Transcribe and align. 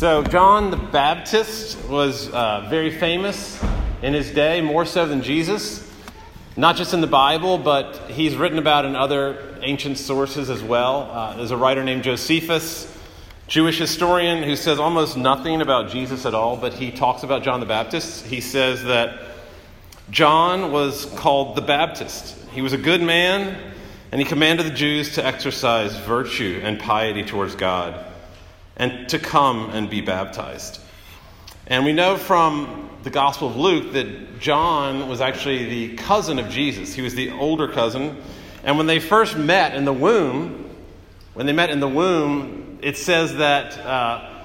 So, 0.00 0.22
John 0.22 0.70
the 0.70 0.78
Baptist 0.78 1.76
was 1.86 2.30
uh, 2.30 2.68
very 2.70 2.90
famous 2.90 3.62
in 4.00 4.14
his 4.14 4.30
day, 4.30 4.62
more 4.62 4.86
so 4.86 5.06
than 5.06 5.20
Jesus. 5.20 5.86
Not 6.56 6.76
just 6.76 6.94
in 6.94 7.02
the 7.02 7.06
Bible, 7.06 7.58
but 7.58 7.96
he's 8.08 8.34
written 8.34 8.58
about 8.58 8.86
in 8.86 8.96
other 8.96 9.58
ancient 9.60 9.98
sources 9.98 10.48
as 10.48 10.62
well. 10.62 11.10
Uh, 11.12 11.36
there's 11.36 11.50
a 11.50 11.56
writer 11.58 11.84
named 11.84 12.04
Josephus, 12.04 12.90
Jewish 13.46 13.76
historian, 13.76 14.42
who 14.42 14.56
says 14.56 14.78
almost 14.78 15.18
nothing 15.18 15.60
about 15.60 15.90
Jesus 15.90 16.24
at 16.24 16.32
all, 16.32 16.56
but 16.56 16.72
he 16.72 16.90
talks 16.90 17.22
about 17.22 17.42
John 17.42 17.60
the 17.60 17.66
Baptist. 17.66 18.24
He 18.24 18.40
says 18.40 18.82
that 18.84 19.20
John 20.08 20.72
was 20.72 21.04
called 21.16 21.56
the 21.56 21.62
Baptist. 21.62 22.38
He 22.52 22.62
was 22.62 22.72
a 22.72 22.78
good 22.78 23.02
man, 23.02 23.74
and 24.12 24.18
he 24.18 24.26
commanded 24.26 24.64
the 24.64 24.70
Jews 24.70 25.16
to 25.16 25.26
exercise 25.26 25.94
virtue 25.94 26.62
and 26.64 26.80
piety 26.80 27.22
towards 27.22 27.54
God 27.54 28.06
and 28.80 29.10
to 29.10 29.18
come 29.18 29.68
and 29.70 29.90
be 29.90 30.00
baptized. 30.00 30.80
And 31.66 31.84
we 31.84 31.92
know 31.92 32.16
from 32.16 32.88
the 33.02 33.10
Gospel 33.10 33.48
of 33.48 33.56
Luke 33.56 33.92
that 33.92 34.40
John 34.40 35.06
was 35.06 35.20
actually 35.20 35.66
the 35.66 35.96
cousin 35.96 36.38
of 36.38 36.48
Jesus. 36.48 36.94
He 36.94 37.02
was 37.02 37.14
the 37.14 37.30
older 37.30 37.68
cousin. 37.68 38.16
And 38.64 38.78
when 38.78 38.86
they 38.86 38.98
first 38.98 39.36
met 39.36 39.74
in 39.74 39.84
the 39.84 39.92
womb, 39.92 40.74
when 41.34 41.44
they 41.44 41.52
met 41.52 41.68
in 41.68 41.80
the 41.80 41.88
womb, 41.88 42.78
it 42.80 42.96
says 42.96 43.36
that 43.36 43.78
uh, 43.78 44.44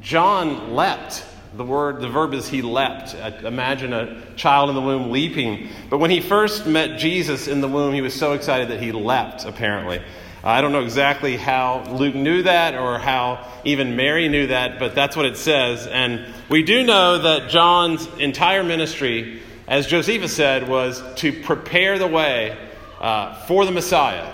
John 0.00 0.74
leapt. 0.74 1.24
The 1.54 1.64
word, 1.64 2.00
the 2.00 2.08
verb 2.08 2.34
is 2.34 2.48
he 2.48 2.62
leapt. 2.62 3.14
Imagine 3.44 3.92
a 3.92 4.20
child 4.34 4.68
in 4.68 4.74
the 4.74 4.82
womb 4.82 5.12
leaping. 5.12 5.68
But 5.88 5.98
when 5.98 6.10
he 6.10 6.20
first 6.20 6.66
met 6.66 6.98
Jesus 6.98 7.46
in 7.46 7.60
the 7.60 7.68
womb, 7.68 7.94
he 7.94 8.02
was 8.02 8.14
so 8.14 8.32
excited 8.32 8.68
that 8.68 8.82
he 8.82 8.90
leapt, 8.90 9.44
apparently. 9.44 10.02
I 10.46 10.60
don't 10.60 10.70
know 10.70 10.84
exactly 10.84 11.36
how 11.36 11.82
Luke 11.90 12.14
knew 12.14 12.44
that 12.44 12.76
or 12.76 13.00
how 13.00 13.44
even 13.64 13.96
Mary 13.96 14.28
knew 14.28 14.46
that, 14.46 14.78
but 14.78 14.94
that's 14.94 15.16
what 15.16 15.26
it 15.26 15.36
says. 15.36 15.88
And 15.88 16.24
we 16.48 16.62
do 16.62 16.84
know 16.84 17.18
that 17.18 17.50
John's 17.50 18.06
entire 18.20 18.62
ministry, 18.62 19.42
as 19.66 19.88
Josephus 19.88 20.32
said, 20.32 20.68
was 20.68 21.02
to 21.16 21.32
prepare 21.42 21.98
the 21.98 22.06
way 22.06 22.56
uh, 23.00 23.34
for 23.46 23.64
the 23.64 23.72
Messiah. 23.72 24.32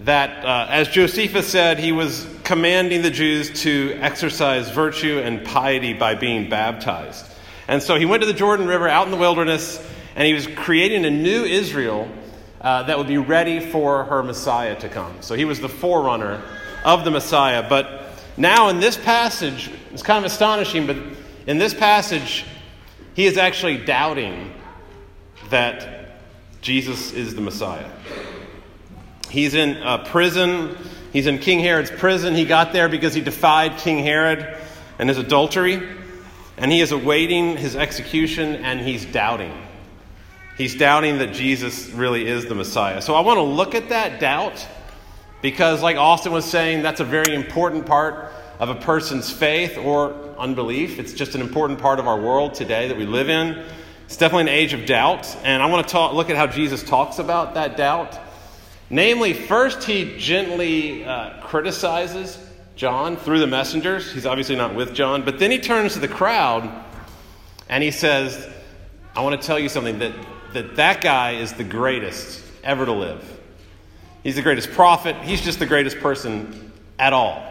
That, 0.00 0.44
uh, 0.44 0.66
as 0.70 0.88
Josephus 0.88 1.46
said, 1.46 1.78
he 1.78 1.92
was 1.92 2.26
commanding 2.42 3.02
the 3.02 3.12
Jews 3.12 3.62
to 3.62 3.96
exercise 4.00 4.70
virtue 4.70 5.20
and 5.20 5.44
piety 5.44 5.92
by 5.92 6.16
being 6.16 6.48
baptized. 6.48 7.24
And 7.68 7.80
so 7.80 7.94
he 7.94 8.06
went 8.06 8.22
to 8.22 8.26
the 8.26 8.34
Jordan 8.34 8.66
River 8.66 8.88
out 8.88 9.06
in 9.06 9.12
the 9.12 9.16
wilderness, 9.16 9.78
and 10.16 10.26
he 10.26 10.34
was 10.34 10.48
creating 10.48 11.04
a 11.04 11.10
new 11.10 11.44
Israel 11.44 12.08
uh, 12.64 12.82
that 12.84 12.96
would 12.96 13.06
be 13.06 13.18
ready 13.18 13.60
for 13.60 14.04
her 14.04 14.22
Messiah 14.22 14.74
to 14.80 14.88
come. 14.88 15.14
So 15.20 15.34
he 15.34 15.44
was 15.44 15.60
the 15.60 15.68
forerunner 15.68 16.42
of 16.82 17.04
the 17.04 17.10
Messiah. 17.10 17.62
But 17.68 18.08
now 18.38 18.70
in 18.70 18.80
this 18.80 18.96
passage, 18.96 19.70
it's 19.92 20.02
kind 20.02 20.24
of 20.24 20.32
astonishing, 20.32 20.86
but 20.86 20.96
in 21.46 21.58
this 21.58 21.74
passage, 21.74 22.46
he 23.12 23.26
is 23.26 23.36
actually 23.36 23.84
doubting 23.84 24.54
that 25.50 26.16
Jesus 26.62 27.12
is 27.12 27.34
the 27.34 27.42
Messiah. 27.42 27.90
He's 29.28 29.52
in 29.52 29.76
a 29.82 30.02
prison. 30.02 30.74
He's 31.12 31.26
in 31.26 31.40
King 31.40 31.60
Herod's 31.60 31.90
prison. 31.90 32.34
He 32.34 32.46
got 32.46 32.72
there 32.72 32.88
because 32.88 33.12
he 33.12 33.20
defied 33.20 33.76
King 33.76 33.98
Herod 33.98 34.56
and 34.98 35.10
his 35.10 35.18
adultery. 35.18 35.86
And 36.56 36.72
he 36.72 36.80
is 36.80 36.92
awaiting 36.92 37.58
his 37.58 37.76
execution 37.76 38.56
and 38.64 38.80
he's 38.80 39.04
doubting. 39.04 39.52
He's 40.56 40.76
doubting 40.76 41.18
that 41.18 41.32
Jesus 41.32 41.88
really 41.90 42.26
is 42.26 42.46
the 42.46 42.54
Messiah. 42.54 43.02
So 43.02 43.14
I 43.14 43.20
want 43.20 43.38
to 43.38 43.42
look 43.42 43.74
at 43.74 43.88
that 43.88 44.20
doubt 44.20 44.66
because, 45.42 45.82
like 45.82 45.96
Austin 45.96 46.32
was 46.32 46.44
saying, 46.44 46.82
that's 46.82 47.00
a 47.00 47.04
very 47.04 47.34
important 47.34 47.86
part 47.86 48.32
of 48.60 48.68
a 48.68 48.74
person's 48.76 49.30
faith 49.30 49.76
or 49.76 50.14
unbelief. 50.38 51.00
It's 51.00 51.12
just 51.12 51.34
an 51.34 51.40
important 51.40 51.80
part 51.80 51.98
of 51.98 52.06
our 52.06 52.20
world 52.20 52.54
today 52.54 52.86
that 52.88 52.96
we 52.96 53.04
live 53.04 53.28
in. 53.28 53.64
It's 54.06 54.16
definitely 54.16 54.52
an 54.52 54.56
age 54.56 54.72
of 54.74 54.86
doubt. 54.86 55.36
And 55.42 55.60
I 55.60 55.66
want 55.66 55.86
to 55.86 55.92
talk, 55.92 56.14
look 56.14 56.30
at 56.30 56.36
how 56.36 56.46
Jesus 56.46 56.82
talks 56.84 57.18
about 57.18 57.54
that 57.54 57.76
doubt. 57.76 58.16
Namely, 58.90 59.32
first, 59.32 59.82
he 59.82 60.16
gently 60.18 61.04
uh, 61.04 61.40
criticizes 61.40 62.38
John 62.76 63.16
through 63.16 63.40
the 63.40 63.46
messengers. 63.48 64.12
He's 64.12 64.26
obviously 64.26 64.54
not 64.54 64.74
with 64.74 64.94
John. 64.94 65.24
But 65.24 65.40
then 65.40 65.50
he 65.50 65.58
turns 65.58 65.94
to 65.94 65.98
the 65.98 66.08
crowd 66.08 66.70
and 67.68 67.82
he 67.82 67.90
says, 67.90 68.48
I 69.16 69.22
want 69.22 69.40
to 69.40 69.44
tell 69.44 69.58
you 69.58 69.68
something 69.68 69.98
that 70.00 70.12
that 70.54 70.76
that 70.76 71.02
guy 71.02 71.32
is 71.32 71.52
the 71.52 71.64
greatest 71.64 72.42
ever 72.62 72.86
to 72.86 72.92
live. 72.92 73.40
He's 74.22 74.36
the 74.36 74.42
greatest 74.42 74.70
prophet. 74.70 75.16
He's 75.16 75.42
just 75.42 75.58
the 75.58 75.66
greatest 75.66 75.98
person 75.98 76.72
at 76.98 77.12
all. 77.12 77.44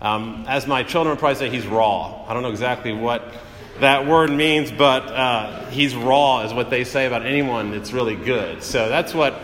Um, 0.00 0.44
as 0.46 0.66
my 0.66 0.84
children 0.84 1.12
would 1.12 1.18
probably 1.18 1.34
say, 1.34 1.50
he's 1.50 1.66
raw. 1.66 2.24
I 2.28 2.34
don't 2.34 2.42
know 2.42 2.50
exactly 2.50 2.92
what 2.92 3.34
that 3.80 4.06
word 4.06 4.30
means, 4.30 4.70
but 4.70 5.06
uh, 5.06 5.66
he's 5.70 5.96
raw 5.96 6.42
is 6.42 6.52
what 6.52 6.70
they 6.70 6.84
say 6.84 7.06
about 7.06 7.26
anyone 7.26 7.72
that's 7.72 7.92
really 7.92 8.14
good. 8.14 8.62
So 8.62 8.88
that's 8.88 9.12
what 9.12 9.34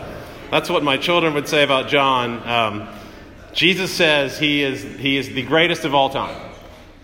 that's 0.51 0.69
what 0.69 0.83
my 0.83 0.97
children 0.97 1.33
would 1.33 1.47
say 1.47 1.63
about 1.63 1.89
John. 1.89 2.47
Um, 2.47 2.87
Jesus 3.51 3.91
says 3.91 4.37
he 4.37 4.63
is 4.63 4.81
he 4.81 5.17
is 5.17 5.29
the 5.29 5.43
greatest 5.43 5.85
of 5.85 5.95
all 5.95 6.09
time, 6.09 6.39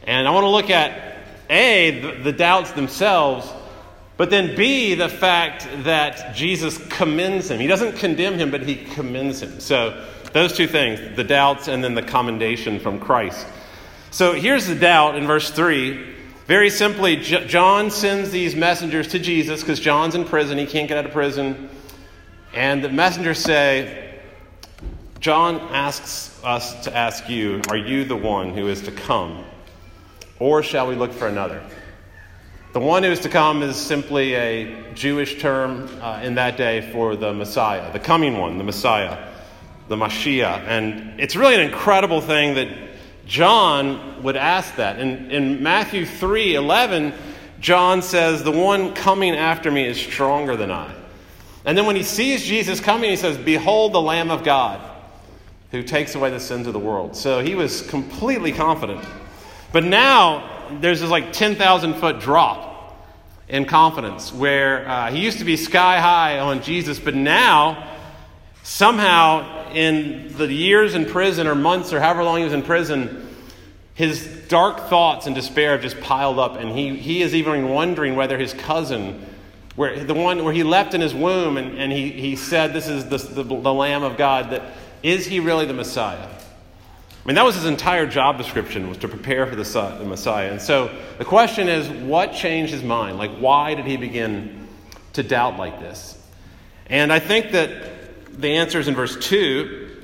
and 0.05 0.27
I 0.27 0.31
want 0.31 0.43
to 0.43 0.49
look 0.49 0.69
at 0.69 1.17
a 1.49 1.99
the, 1.99 2.23
the 2.23 2.31
doubts 2.31 2.71
themselves 2.71 3.51
but 4.21 4.29
then, 4.29 4.55
B, 4.55 4.93
the 4.93 5.09
fact 5.09 5.67
that 5.83 6.35
Jesus 6.35 6.77
commends 6.89 7.49
him. 7.49 7.59
He 7.59 7.65
doesn't 7.65 7.97
condemn 7.97 8.35
him, 8.35 8.51
but 8.51 8.61
he 8.61 8.75
commends 8.75 9.41
him. 9.41 9.59
So, 9.59 10.05
those 10.31 10.55
two 10.55 10.67
things 10.67 11.15
the 11.15 11.23
doubts 11.23 11.67
and 11.67 11.83
then 11.83 11.95
the 11.95 12.03
commendation 12.03 12.79
from 12.79 12.99
Christ. 12.99 13.47
So, 14.11 14.33
here's 14.33 14.67
the 14.67 14.75
doubt 14.75 15.15
in 15.15 15.25
verse 15.25 15.49
3. 15.49 16.13
Very 16.45 16.69
simply, 16.69 17.15
John 17.15 17.89
sends 17.89 18.29
these 18.29 18.55
messengers 18.55 19.07
to 19.07 19.17
Jesus 19.17 19.61
because 19.61 19.79
John's 19.79 20.13
in 20.13 20.25
prison. 20.25 20.59
He 20.59 20.67
can't 20.67 20.87
get 20.87 20.99
out 20.99 21.07
of 21.07 21.13
prison. 21.13 21.71
And 22.53 22.83
the 22.83 22.89
messengers 22.89 23.39
say, 23.39 24.19
John 25.19 25.55
asks 25.73 26.39
us 26.43 26.83
to 26.83 26.95
ask 26.95 27.27
you, 27.27 27.59
Are 27.69 27.75
you 27.75 28.05
the 28.05 28.17
one 28.17 28.53
who 28.53 28.67
is 28.67 28.83
to 28.83 28.91
come? 28.91 29.43
Or 30.37 30.61
shall 30.61 30.87
we 30.87 30.93
look 30.93 31.11
for 31.11 31.27
another? 31.27 31.63
The 32.73 32.79
one 32.79 33.03
who 33.03 33.11
is 33.11 33.19
to 33.21 33.29
come 33.29 33.63
is 33.63 33.75
simply 33.75 34.33
a 34.33 34.93
Jewish 34.93 35.41
term 35.41 35.89
uh, 35.99 36.21
in 36.23 36.35
that 36.35 36.55
day 36.55 36.89
for 36.93 37.17
the 37.17 37.33
Messiah, 37.33 37.91
the 37.91 37.99
coming 37.99 38.37
one, 38.37 38.57
the 38.57 38.63
Messiah, 38.63 39.27
the 39.89 39.97
Mashiach. 39.97 40.63
And 40.67 41.19
it's 41.19 41.35
really 41.35 41.55
an 41.55 41.61
incredible 41.61 42.21
thing 42.21 42.55
that 42.55 42.69
John 43.25 44.23
would 44.23 44.37
ask 44.37 44.77
that. 44.77 44.99
In, 44.99 45.29
in 45.31 45.61
Matthew 45.61 46.05
3 46.05 46.55
11, 46.55 47.13
John 47.59 48.01
says, 48.01 48.41
The 48.41 48.51
one 48.51 48.93
coming 48.93 49.35
after 49.35 49.69
me 49.69 49.85
is 49.85 49.99
stronger 49.99 50.55
than 50.55 50.71
I. 50.71 50.95
And 51.65 51.77
then 51.77 51.85
when 51.85 51.97
he 51.97 52.03
sees 52.03 52.45
Jesus 52.45 52.79
coming, 52.79 53.09
he 53.09 53.17
says, 53.17 53.37
Behold 53.37 53.91
the 53.91 54.01
Lamb 54.01 54.31
of 54.31 54.45
God 54.45 54.79
who 55.71 55.83
takes 55.83 56.15
away 56.15 56.29
the 56.29 56.39
sins 56.39 56.67
of 56.67 56.73
the 56.73 56.79
world. 56.79 57.17
So 57.17 57.41
he 57.41 57.53
was 57.53 57.81
completely 57.81 58.53
confident. 58.53 59.03
But 59.73 59.83
now 59.83 60.60
there's 60.79 61.01
this 61.01 61.09
like 61.09 61.33
10,000 61.33 61.95
foot 61.95 62.19
drop 62.19 62.71
in 63.47 63.65
confidence 63.65 64.33
where 64.33 64.87
uh, 64.87 65.11
he 65.11 65.19
used 65.19 65.39
to 65.39 65.45
be 65.45 65.57
sky 65.57 65.99
high 65.99 66.39
on 66.39 66.61
Jesus, 66.61 66.99
but 66.99 67.15
now, 67.15 67.97
somehow, 68.63 69.71
in 69.73 70.35
the 70.37 70.47
years 70.47 70.95
in 70.95 71.05
prison 71.05 71.47
or 71.47 71.55
months 71.55 71.91
or 71.91 71.99
however 71.99 72.23
long 72.23 72.37
he 72.37 72.43
was 72.45 72.53
in 72.53 72.63
prison, 72.63 73.27
his 73.93 74.25
dark 74.47 74.89
thoughts 74.89 75.27
and 75.27 75.35
despair 75.35 75.73
have 75.73 75.81
just 75.81 75.99
piled 75.99 76.39
up, 76.39 76.55
and 76.55 76.71
he, 76.71 76.95
he 76.95 77.21
is 77.21 77.35
even 77.35 77.69
wondering 77.69 78.15
whether 78.15 78.37
his 78.37 78.53
cousin, 78.53 79.25
where, 79.75 80.03
the 80.03 80.13
one 80.13 80.43
where 80.43 80.53
he 80.53 80.63
left 80.63 80.93
in 80.93 81.01
his 81.01 81.13
womb 81.13 81.57
and, 81.57 81.77
and 81.77 81.91
he, 81.91 82.09
he 82.09 82.35
said, 82.35 82.73
This 82.73 82.87
is 82.87 83.09
the, 83.09 83.17
the, 83.17 83.43
the 83.43 83.73
Lamb 83.73 84.03
of 84.03 84.17
God, 84.17 84.51
that 84.51 84.63
is 85.03 85.25
he 85.25 85.39
really 85.39 85.65
the 85.65 85.73
Messiah? 85.73 86.27
I 87.23 87.27
mean, 87.27 87.35
that 87.35 87.45
was 87.45 87.53
his 87.53 87.65
entire 87.65 88.07
job 88.07 88.39
description, 88.39 88.89
was 88.89 88.97
to 88.99 89.07
prepare 89.07 89.45
for 89.45 89.55
the 89.55 90.05
Messiah. 90.05 90.49
And 90.49 90.59
so 90.59 90.89
the 91.19 91.25
question 91.25 91.69
is, 91.69 91.87
what 91.87 92.33
changed 92.33 92.73
his 92.73 92.81
mind? 92.81 93.19
Like, 93.19 93.37
why 93.37 93.75
did 93.75 93.85
he 93.85 93.95
begin 93.95 94.67
to 95.13 95.21
doubt 95.21 95.57
like 95.57 95.79
this? 95.79 96.17
And 96.87 97.13
I 97.13 97.19
think 97.19 97.51
that 97.51 98.41
the 98.41 98.55
answer 98.55 98.79
is 98.79 98.87
in 98.87 98.95
verse 98.95 99.17
2. 99.27 99.99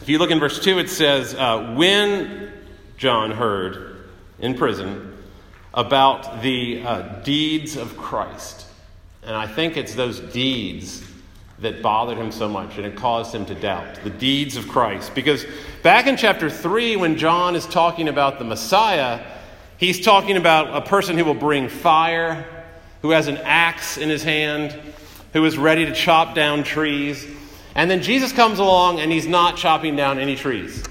If 0.00 0.08
you 0.08 0.18
look 0.18 0.30
in 0.30 0.38
verse 0.38 0.62
2, 0.62 0.78
it 0.78 0.90
says, 0.90 1.34
uh, 1.34 1.74
When 1.76 2.52
John 2.98 3.32
heard 3.32 4.06
in 4.38 4.54
prison 4.54 5.12
about 5.72 6.40
the 6.40 6.82
uh, 6.84 7.02
deeds 7.22 7.76
of 7.76 7.96
Christ, 7.96 8.64
and 9.24 9.34
I 9.34 9.48
think 9.48 9.76
it's 9.76 9.96
those 9.96 10.20
deeds 10.20 11.02
that 11.60 11.82
bothered 11.82 12.18
him 12.18 12.32
so 12.32 12.48
much 12.48 12.76
and 12.76 12.86
it 12.86 12.96
caused 12.96 13.34
him 13.34 13.46
to 13.46 13.54
doubt 13.54 14.02
the 14.02 14.10
deeds 14.10 14.56
of 14.56 14.68
Christ. 14.68 15.14
Because 15.14 15.46
back 15.82 16.06
in 16.06 16.16
chapter 16.16 16.50
3, 16.50 16.96
when 16.96 17.16
John 17.16 17.54
is 17.54 17.66
talking 17.66 18.08
about 18.08 18.38
the 18.38 18.44
Messiah, 18.44 19.24
he's 19.76 20.04
talking 20.04 20.36
about 20.36 20.76
a 20.76 20.86
person 20.86 21.16
who 21.16 21.24
will 21.24 21.34
bring 21.34 21.68
fire, 21.68 22.44
who 23.02 23.10
has 23.10 23.28
an 23.28 23.36
axe 23.38 23.96
in 23.96 24.08
his 24.08 24.22
hand, 24.22 24.78
who 25.32 25.44
is 25.44 25.56
ready 25.56 25.86
to 25.86 25.92
chop 25.92 26.34
down 26.34 26.64
trees. 26.64 27.26
And 27.74 27.90
then 27.90 28.02
Jesus 28.02 28.32
comes 28.32 28.58
along 28.58 29.00
and 29.00 29.10
he's 29.12 29.26
not 29.26 29.56
chopping 29.56 29.96
down 29.96 30.18
any 30.18 30.36
trees. 30.36 30.82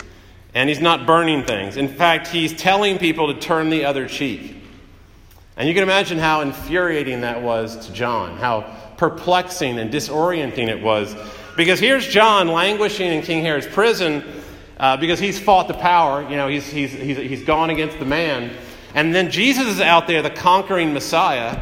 And 0.55 0.69
he's 0.69 0.81
not 0.81 1.07
burning 1.07 1.43
things. 1.43 1.77
In 1.77 1.87
fact, 1.87 2.27
he's 2.27 2.53
telling 2.53 2.99
people 2.99 3.33
to 3.33 3.39
turn 3.39 3.69
the 3.69 3.85
other 3.85 4.07
cheek. 4.07 4.57
And 5.57 5.67
you 5.67 5.73
can 5.73 5.83
imagine 5.83 6.19
how 6.19 6.41
infuriating 6.41 7.21
that 7.21 7.41
was 7.41 7.87
to 7.87 7.93
John, 7.93 8.37
how 8.37 8.82
perplexing 9.09 9.79
and 9.79 9.91
disorienting 9.91 10.69
it 10.69 10.81
was. 10.81 11.13
Because 11.57 11.77
here's 11.77 12.07
John 12.07 12.47
languishing 12.47 13.11
in 13.11 13.21
King 13.21 13.43
Herod's 13.43 13.67
prison 13.67 14.23
uh, 14.79 14.95
because 14.95 15.19
he's 15.19 15.37
fought 15.37 15.67
the 15.67 15.73
power, 15.73 16.21
you 16.29 16.37
know, 16.37 16.47
he's, 16.47 16.65
he's, 16.67 16.93
he's, 16.93 17.17
he's 17.17 17.43
gone 17.43 17.69
against 17.69 17.99
the 17.99 18.05
man. 18.05 18.55
And 18.95 19.13
then 19.13 19.29
Jesus 19.29 19.67
is 19.67 19.81
out 19.81 20.07
there, 20.07 20.21
the 20.21 20.29
conquering 20.29 20.93
Messiah, 20.93 21.59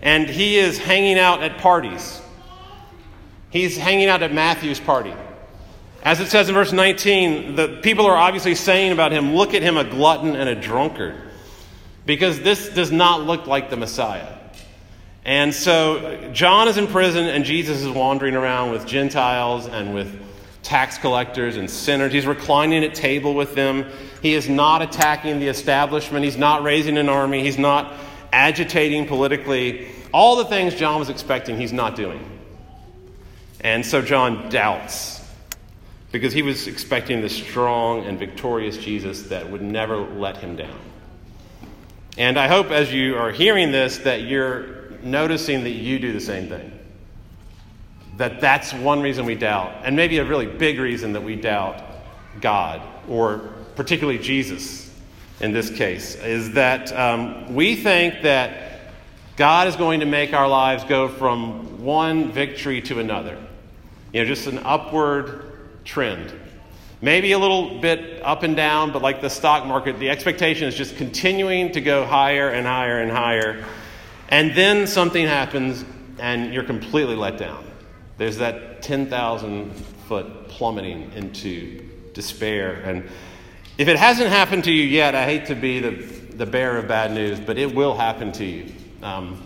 and 0.00 0.30
he 0.30 0.56
is 0.56 0.78
hanging 0.78 1.18
out 1.18 1.42
at 1.42 1.58
parties. 1.58 2.22
He's 3.50 3.76
hanging 3.76 4.08
out 4.08 4.22
at 4.22 4.32
Matthew's 4.32 4.80
party. 4.80 5.12
As 6.02 6.20
it 6.20 6.28
says 6.28 6.48
in 6.48 6.54
verse 6.54 6.72
19, 6.72 7.54
the 7.54 7.80
people 7.82 8.06
are 8.06 8.16
obviously 8.16 8.54
saying 8.54 8.92
about 8.92 9.12
him, 9.12 9.34
look 9.34 9.52
at 9.52 9.60
him, 9.60 9.76
a 9.76 9.84
glutton 9.84 10.36
and 10.36 10.48
a 10.48 10.54
drunkard. 10.54 11.16
Because 12.06 12.40
this 12.40 12.70
does 12.70 12.90
not 12.90 13.24
look 13.24 13.46
like 13.46 13.68
the 13.68 13.76
Messiah. 13.76 14.37
And 15.24 15.54
so 15.54 16.30
John 16.32 16.68
is 16.68 16.76
in 16.76 16.86
prison, 16.86 17.26
and 17.26 17.44
Jesus 17.44 17.82
is 17.82 17.88
wandering 17.88 18.34
around 18.34 18.70
with 18.70 18.86
Gentiles 18.86 19.66
and 19.66 19.94
with 19.94 20.20
tax 20.62 20.98
collectors 20.98 21.56
and 21.56 21.70
sinners. 21.70 22.12
He's 22.12 22.26
reclining 22.26 22.84
at 22.84 22.94
table 22.94 23.34
with 23.34 23.54
them. 23.54 23.86
He 24.22 24.34
is 24.34 24.48
not 24.48 24.82
attacking 24.82 25.38
the 25.40 25.48
establishment. 25.48 26.24
He's 26.24 26.36
not 26.36 26.62
raising 26.62 26.98
an 26.98 27.08
army. 27.08 27.42
He's 27.42 27.58
not 27.58 27.94
agitating 28.32 29.06
politically. 29.06 29.88
All 30.12 30.36
the 30.36 30.44
things 30.44 30.74
John 30.74 30.98
was 30.98 31.08
expecting, 31.08 31.56
he's 31.56 31.72
not 31.72 31.96
doing. 31.96 32.24
And 33.60 33.84
so 33.84 34.02
John 34.02 34.48
doubts 34.50 35.24
because 36.12 36.32
he 36.32 36.42
was 36.42 36.66
expecting 36.66 37.20
the 37.20 37.28
strong 37.28 38.04
and 38.04 38.18
victorious 38.18 38.76
Jesus 38.76 39.22
that 39.24 39.50
would 39.50 39.62
never 39.62 39.96
let 39.96 40.38
him 40.38 40.56
down. 40.56 40.78
And 42.16 42.38
I 42.38 42.48
hope 42.48 42.70
as 42.70 42.92
you 42.92 43.16
are 43.16 43.30
hearing 43.30 43.70
this 43.72 43.98
that 43.98 44.22
you're 44.22 44.77
noticing 45.02 45.64
that 45.64 45.70
you 45.70 45.98
do 45.98 46.12
the 46.12 46.20
same 46.20 46.48
thing. 46.48 46.72
That 48.16 48.40
that's 48.40 48.72
one 48.72 49.00
reason 49.00 49.26
we 49.26 49.34
doubt, 49.34 49.72
and 49.84 49.94
maybe 49.94 50.18
a 50.18 50.24
really 50.24 50.46
big 50.46 50.78
reason 50.78 51.12
that 51.12 51.22
we 51.22 51.36
doubt 51.36 51.82
God, 52.40 52.82
or 53.08 53.50
particularly 53.76 54.18
Jesus 54.18 54.90
in 55.40 55.52
this 55.52 55.70
case, 55.70 56.16
is 56.16 56.52
that 56.52 56.92
um, 56.92 57.54
we 57.54 57.76
think 57.76 58.22
that 58.22 58.68
God 59.36 59.68
is 59.68 59.76
going 59.76 60.00
to 60.00 60.06
make 60.06 60.32
our 60.32 60.48
lives 60.48 60.82
go 60.82 61.06
from 61.06 61.84
one 61.84 62.32
victory 62.32 62.82
to 62.82 62.98
another. 62.98 63.38
You 64.12 64.22
know, 64.22 64.26
just 64.26 64.48
an 64.48 64.58
upward 64.58 65.52
trend. 65.84 66.32
Maybe 67.00 67.30
a 67.30 67.38
little 67.38 67.78
bit 67.78 68.20
up 68.24 68.42
and 68.42 68.56
down, 68.56 68.90
but 68.90 69.00
like 69.00 69.20
the 69.20 69.30
stock 69.30 69.64
market, 69.64 70.00
the 70.00 70.10
expectation 70.10 70.66
is 70.66 70.74
just 70.74 70.96
continuing 70.96 71.70
to 71.72 71.80
go 71.80 72.04
higher 72.04 72.50
and 72.50 72.66
higher 72.66 73.00
and 73.00 73.12
higher. 73.12 73.64
And 74.28 74.54
then 74.54 74.86
something 74.86 75.26
happens 75.26 75.84
and 76.18 76.52
you're 76.52 76.64
completely 76.64 77.16
let 77.16 77.38
down. 77.38 77.64
There's 78.16 78.38
that 78.38 78.82
10,000 78.82 79.72
foot 80.06 80.48
plummeting 80.48 81.12
into 81.12 81.88
despair. 82.12 82.82
And 82.84 83.08
if 83.78 83.88
it 83.88 83.96
hasn't 83.96 84.28
happened 84.28 84.64
to 84.64 84.72
you 84.72 84.84
yet, 84.84 85.14
I 85.14 85.24
hate 85.24 85.46
to 85.46 85.54
be 85.54 85.78
the, 85.80 85.90
the 85.90 86.46
bearer 86.46 86.78
of 86.78 86.88
bad 86.88 87.12
news, 87.12 87.38
but 87.38 87.58
it 87.58 87.74
will 87.74 87.96
happen 87.96 88.32
to 88.32 88.44
you. 88.44 88.72
Um, 89.02 89.42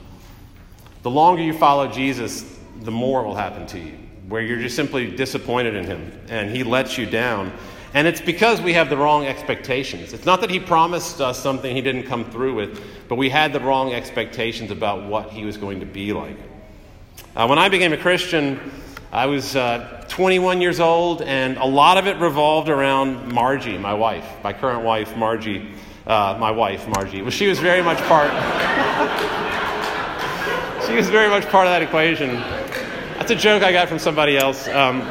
the 1.03 1.11
longer 1.11 1.43
you 1.43 1.53
follow 1.53 1.89
Jesus, 1.89 2.59
the 2.81 2.91
more 2.91 3.23
will 3.23 3.35
happen 3.35 3.67
to 3.69 3.79
you 3.79 3.99
where 4.29 4.41
you're 4.41 4.59
just 4.59 4.77
simply 4.77 5.11
disappointed 5.15 5.75
in 5.75 5.85
him 5.85 6.11
and 6.29 6.51
he 6.51 6.63
lets 6.63 6.97
you 6.97 7.05
down. 7.05 7.53
And 7.95 8.09
it's 8.09 8.21
because 8.21 8.63
we 8.63 8.73
have 8.73 8.89
the 8.89 8.97
wrong 8.97 9.27
expectations. 9.27 10.15
It's 10.15 10.25
not 10.25 10.41
that 10.41 10.49
he 10.49 10.59
promised 10.59 11.21
us 11.21 11.39
something 11.39 11.77
he 11.77 11.83
didn't 11.83 12.05
come 12.05 12.25
through 12.25 12.55
with, 12.55 12.83
but 13.09 13.17
we 13.17 13.29
had 13.29 13.53
the 13.53 13.61
wrong 13.61 13.93
expectations 13.93 14.71
about 14.71 15.05
what 15.05 15.31
he 15.31 15.45
was 15.45 15.59
going 15.59 15.81
to 15.81 15.87
be 15.87 16.13
like. 16.13 16.37
Uh, 17.37 17.47
when 17.47 17.59
I 17.59 17.69
became 17.69 17.93
a 17.93 17.99
Christian, 17.99 18.59
I 19.13 19.27
was 19.27 19.57
uh, 19.57 20.07
21 20.09 20.63
years 20.63 20.81
old, 20.81 21.21
and 21.21 21.59
a 21.59 21.67
lot 21.67 21.99
of 21.99 22.07
it 22.07 22.17
revolved 22.17 22.71
around 22.71 23.31
Margie, 23.31 23.77
my 23.77 23.93
wife, 23.93 24.27
my 24.43 24.55
current 24.55 24.85
wife, 24.85 25.15
Margie, 25.17 25.69
uh, 26.07 26.37
my 26.41 26.51
wife, 26.51 26.89
Margie. 26.89 27.21
Well, 27.21 27.31
she 27.31 27.47
was 27.47 27.59
very 27.59 27.83
much 27.83 27.99
part. 28.05 28.31
she 30.87 30.95
was 30.95 31.11
very 31.11 31.29
much 31.29 31.47
part 31.51 31.67
of 31.67 31.73
that 31.73 31.83
equation. 31.83 32.37
That's 33.19 33.31
a 33.31 33.37
joke 33.37 33.63
I 33.63 33.71
got 33.71 33.89
from 33.89 33.99
somebody 33.99 34.39
else. 34.39 34.67
Um, 34.69 35.03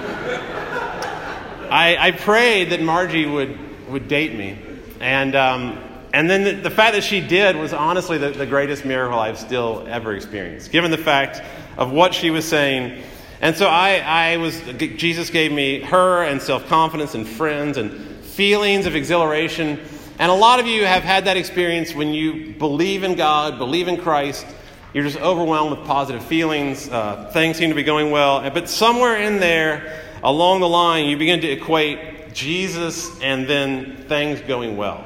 I, 1.72 2.08
I, 2.08 2.12
prayed 2.12 2.72
that 2.72 2.82
Margie 2.82 3.26
would, 3.26 3.58
would 3.90 4.10
date 4.10 4.36
me. 4.36 4.60
And, 5.00 5.36
um, 5.36 5.80
and 6.14 6.30
then 6.30 6.44
the, 6.44 6.52
the, 6.64 6.70
fact 6.70 6.96
that 6.96 7.04
she 7.06 7.22
did 7.22 7.56
was 7.56 7.72
honestly 7.72 8.18
the, 8.18 8.32
the 8.32 8.46
greatest 8.46 8.84
miracle 8.84 9.18
I've 9.18 9.40
still 9.40 9.86
ever 9.88 10.14
experienced, 10.14 10.74
given 10.74 10.92
the 10.92 10.98
fact 10.98 11.42
of 11.78 11.94
what 11.94 12.14
she 12.14 12.30
was 12.30 12.46
saying. 12.46 13.02
And 13.40 13.56
so 13.56 13.68
I, 13.68 14.00
I 14.06 14.38
was, 14.38 14.62
Jesus 14.98 15.30
gave 15.30 15.54
me 15.54 15.80
her 15.80 16.24
and 16.24 16.42
self 16.42 16.68
confidence 16.68 17.16
and 17.16 17.26
friends 17.26 17.78
and 17.78 17.94
feelings 18.26 18.86
of 18.86 18.98
exhilaration. 18.98 19.80
And 20.20 20.30
a 20.30 20.36
lot 20.36 20.60
of 20.60 20.68
you 20.68 20.86
have 20.86 21.04
had 21.04 21.24
that 21.24 21.38
experience 21.38 21.96
when 21.96 22.10
you 22.10 22.54
believe 22.54 23.04
in 23.04 23.16
God, 23.16 23.58
believe 23.58 23.88
in 23.88 23.96
Christ, 23.96 24.46
you're 24.94 25.06
just 25.06 25.22
overwhelmed 25.22 25.78
with 25.78 25.88
positive 25.88 26.26
feelings. 26.26 26.90
Uh, 26.90 27.30
things 27.32 27.56
seem 27.56 27.70
to 27.70 27.76
be 27.76 27.84
going 27.84 28.12
well. 28.12 28.42
But 28.52 28.68
somewhere 28.68 29.16
in 29.16 29.40
there, 29.40 30.11
along 30.24 30.60
the 30.60 30.70
line, 30.70 31.06
you 31.06 31.18
begin 31.18 31.42
to 31.42 31.50
equate 31.50 32.34
Jesus 32.34 33.20
and 33.22 33.48
then 33.48 33.98
things 34.08 34.42
going 34.42 34.78
well. 34.78 35.04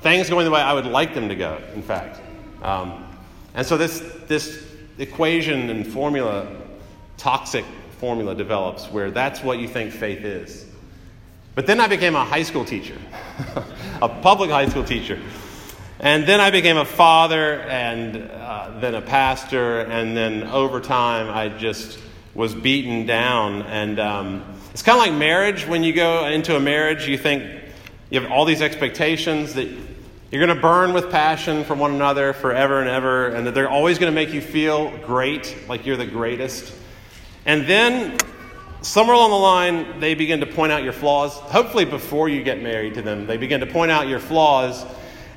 Things 0.00 0.28
going 0.28 0.44
the 0.44 0.50
way 0.50 0.60
I 0.60 0.72
would 0.72 0.86
like 0.86 1.14
them 1.14 1.28
to 1.28 1.34
go, 1.34 1.60
in 1.74 1.82
fact. 1.82 2.20
Um, 2.62 3.04
and 3.54 3.66
so 3.66 3.76
this, 3.76 4.00
this 4.26 4.66
equation 4.98 5.70
and 5.70 5.86
formula, 5.86 6.48
toxic 7.16 7.64
formula, 7.98 8.34
develops 8.34 8.86
where 8.90 9.10
that's 9.10 9.42
what 9.42 9.58
you 9.58 9.68
think 9.68 9.92
faith 9.92 10.24
is. 10.24 10.66
But 11.54 11.66
then 11.66 11.80
I 11.80 11.86
became 11.86 12.16
a 12.16 12.24
high 12.24 12.42
school 12.42 12.64
teacher, 12.64 12.98
a 14.02 14.08
public 14.08 14.50
high 14.50 14.68
school 14.68 14.84
teacher. 14.84 15.20
And 16.00 16.26
then 16.26 16.40
I 16.40 16.50
became 16.50 16.76
a 16.76 16.84
father 16.84 17.60
and 17.60 18.30
uh, 18.30 18.78
then 18.80 18.96
a 18.96 19.00
pastor, 19.00 19.80
and 19.80 20.16
then 20.16 20.42
over 20.42 20.80
time 20.80 21.30
I 21.30 21.48
just 21.48 21.98
was 22.34 22.54
beaten 22.54 23.06
down. 23.06 23.62
And 23.62 23.98
um, 24.00 24.44
it's 24.72 24.82
kind 24.82 24.98
of 24.98 25.06
like 25.06 25.18
marriage. 25.18 25.66
When 25.66 25.82
you 25.84 25.92
go 25.92 26.26
into 26.26 26.56
a 26.56 26.60
marriage, 26.60 27.08
you 27.08 27.18
think 27.18 27.44
you 28.10 28.20
have 28.20 28.30
all 28.30 28.44
these 28.44 28.62
expectations 28.62 29.54
that 29.54 29.66
you're 29.66 30.44
going 30.44 30.56
to 30.56 30.60
burn 30.60 30.92
with 30.92 31.10
passion 31.10 31.64
for 31.64 31.74
one 31.74 31.94
another 31.94 32.32
forever 32.32 32.80
and 32.80 32.88
ever, 32.88 33.28
and 33.28 33.46
that 33.46 33.54
they're 33.54 33.70
always 33.70 33.98
going 33.98 34.12
to 34.12 34.14
make 34.14 34.34
you 34.34 34.40
feel 34.40 34.96
great, 34.98 35.56
like 35.68 35.86
you're 35.86 35.96
the 35.96 36.06
greatest. 36.06 36.74
And 37.46 37.66
then 37.66 38.18
somewhere 38.82 39.14
along 39.14 39.30
the 39.30 39.36
line, 39.36 40.00
they 40.00 40.14
begin 40.14 40.40
to 40.40 40.46
point 40.46 40.72
out 40.72 40.82
your 40.82 40.92
flaws. 40.92 41.34
Hopefully, 41.34 41.84
before 41.84 42.28
you 42.28 42.42
get 42.42 42.60
married 42.60 42.94
to 42.94 43.02
them, 43.02 43.26
they 43.26 43.36
begin 43.36 43.60
to 43.60 43.66
point 43.66 43.90
out 43.90 44.08
your 44.08 44.18
flaws 44.18 44.84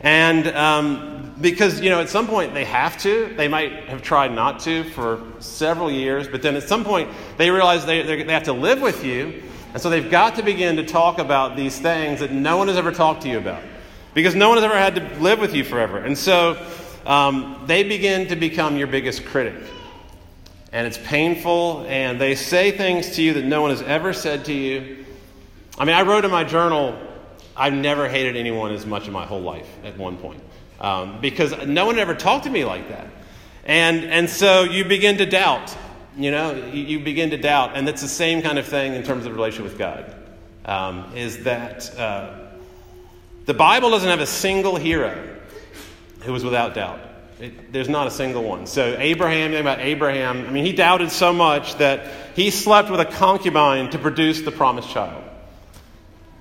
and 0.01 0.48
um, 0.50 1.16
because, 1.39 1.82
you 1.82 1.89
know, 1.89 2.00
at 2.00 2.10
some 2.10 2.27
point 2.27 2.53
they 2.53 2.65
have 2.65 2.98
to, 3.00 3.34
they 3.36 3.48
might 3.48 3.89
have 3.89 4.01
tried 4.01 4.34
not 4.34 4.60
to 4.62 4.84
for 4.91 5.22
several 5.39 5.91
years, 5.91 6.27
but 6.27 6.41
then 6.41 6.56
at 6.56 6.63
some 6.63 6.84
point 6.84 7.10
they 7.38 7.51
realize 7.51 7.86
they, 7.86 8.01
they 8.01 8.34
have 8.34 8.44
to 8.44 8.53
live 8.53 8.82
with 8.82 9.03
you. 9.03 9.44
And 9.74 9.82
so 9.82 9.89
they've 9.89 10.10
got 10.10 10.36
to 10.36 10.44
begin 10.44 10.77
to 10.77 10.86
talk 10.86 11.20
about 11.20 11.56
these 11.56 11.79
things 11.79 12.22
that 12.22 12.32
no 12.32 12.58
one 12.58 12.67
has 12.67 12.77
ever 12.77 12.91
talked 12.91 13.22
to 13.24 13.29
you 13.29 13.38
about 13.38 13.62
because 14.13 14.34
no 14.34 14.50
one 14.50 14.58
has 14.58 14.63
ever 14.63 14.77
had 14.77 14.96
to 14.96 15.22
live 15.22 15.39
with 15.39 15.53
you 15.53 15.63
forever. 15.63 16.00
And 16.00 16.17
so 16.17 16.65
um, 17.06 17.63
they 17.67 17.84
begin 17.84 18.27
to 18.29 18.36
become 18.36 18.77
your 18.77 18.88
biggest 18.88 19.25
critic. 19.25 19.56
And 20.72 20.86
it's 20.86 20.98
painful, 20.98 21.86
and 21.88 22.20
they 22.20 22.36
say 22.36 22.72
things 22.72 23.15
to 23.15 23.22
you 23.22 23.34
that 23.36 23.46
no 23.46 23.62
one 23.62 23.70
has 23.70 23.82
ever 23.84 24.12
said 24.12 24.46
to 24.46 24.53
you. 24.53 25.06
I 25.77 25.86
mean, 25.86 25.96
I 25.96 26.01
wrote 26.01 26.25
in 26.25 26.32
my 26.32 26.44
journal 26.44 26.98
I've 27.56 27.74
never 27.74 28.08
hated 28.08 28.36
anyone 28.36 28.72
as 28.72 28.86
much 28.86 29.08
in 29.08 29.13
my 29.13 29.25
whole 29.25 29.41
life 29.41 29.67
at 29.84 29.98
one 29.98 30.17
point 30.17 30.41
um, 30.79 31.19
because 31.22 31.65
no 31.65 31.86
one 31.86 32.00
ever 32.00 32.15
talked 32.15 32.46
to 32.46 32.50
me 32.50 32.65
like 32.65 32.89
that. 32.89 33.07
And, 33.63 34.05
and 34.05 34.29
so 34.29 34.63
you 34.63 34.86
begin 34.86 35.17
to 35.17 35.25
doubt, 35.25 35.75
you 36.15 36.31
know, 36.31 36.55
you, 36.72 37.00
begin 37.00 37.31
to 37.31 37.38
doubt. 37.38 37.72
And 37.75 37.88
it's 37.89 38.01
the 38.01 38.07
same 38.07 38.41
kind 38.41 38.57
of 38.57 38.65
thing 38.65 38.93
in 38.93 39.03
terms 39.03 39.25
of 39.25 39.34
relationship 39.34 39.72
with 39.72 39.77
God, 39.77 40.15
um, 40.65 41.12
is 41.15 41.43
that 41.43 41.98
uh, 41.98 42.34
the 43.46 43.53
Bible 43.53 43.89
doesn't 43.89 44.10
have 44.10 44.22
a 44.22 44.25
single 44.25 44.77
hero 44.77 45.36
who 46.22 46.31
was 46.31 46.43
without 46.43 46.74
doubt. 46.74 47.00
It, 47.39 47.72
there's 47.72 47.89
not 47.89 48.07
a 48.07 48.12
single 48.12 48.43
one. 48.43 48.65
So, 48.67 48.96
Abraham, 48.98 49.51
think 49.51 49.62
about 49.62 49.79
Abraham, 49.79 50.48
I 50.48 50.50
mean, 50.50 50.65
he 50.65 50.72
doubted 50.72 51.12
so 51.12 51.34
much 51.34 51.75
that 51.75 52.12
he 52.36 52.50
slept 52.50 52.89
with 52.89 53.00
a 53.00 53.05
concubine 53.05 53.89
to 53.91 54.00
produce 54.00 54.41
the 54.41 54.51
promised 54.51 54.89
child. 54.89 55.24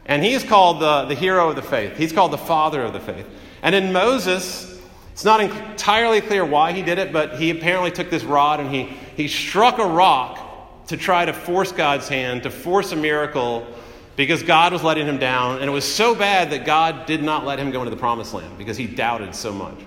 And 0.07 0.23
he 0.23 0.33
is 0.33 0.45
called 0.45 0.81
the, 0.81 1.05
the 1.07 1.15
hero 1.15 1.51
of 1.51 1.57
the 1.57 1.63
faith. 1.63 1.97
He's 1.97 2.13
called 2.13 2.33
the 2.33 2.39
father 2.39 2.83
of 2.83 2.93
the 2.93 3.01
faith. 3.01 3.27
And 3.67 3.75
in 3.75 3.93
Moses, 3.93 4.81
it's 5.11 5.25
not 5.25 5.41
entirely 5.41 6.21
clear 6.21 6.45
why 6.45 6.71
he 6.71 6.83
did 6.83 7.01
it, 7.01 7.13
but 7.13 7.35
he 7.35 7.51
apparently 7.51 7.91
took 7.91 8.11
this 8.11 8.23
rod 8.23 8.61
and 8.61 8.71
he, 8.73 8.85
he 9.17 9.27
struck 9.27 9.81
a 9.81 9.85
rock 9.85 10.87
to 10.87 10.97
try 10.97 11.25
to 11.25 11.33
force 11.33 11.73
God's 11.73 12.07
hand, 12.09 12.45
to 12.45 12.51
force 12.51 12.93
a 12.93 12.97
miracle 12.97 13.67
because 14.15 14.45
God 14.45 14.73
was 14.73 14.85
letting 14.85 15.05
him 15.05 15.19
down, 15.19 15.57
and 15.57 15.65
it 15.65 15.73
was 15.73 15.85
so 15.85 16.15
bad 16.15 16.51
that 16.51 16.65
God 16.65 17.07
did 17.07 17.25
not 17.25 17.45
let 17.45 17.59
him 17.59 17.73
go 17.73 17.81
into 17.81 17.91
the 17.91 17.97
promised 17.97 18.33
land 18.35 18.57
because 18.57 18.77
he 18.77 18.87
doubted 18.87 19.35
so 19.35 19.53
much. 19.53 19.79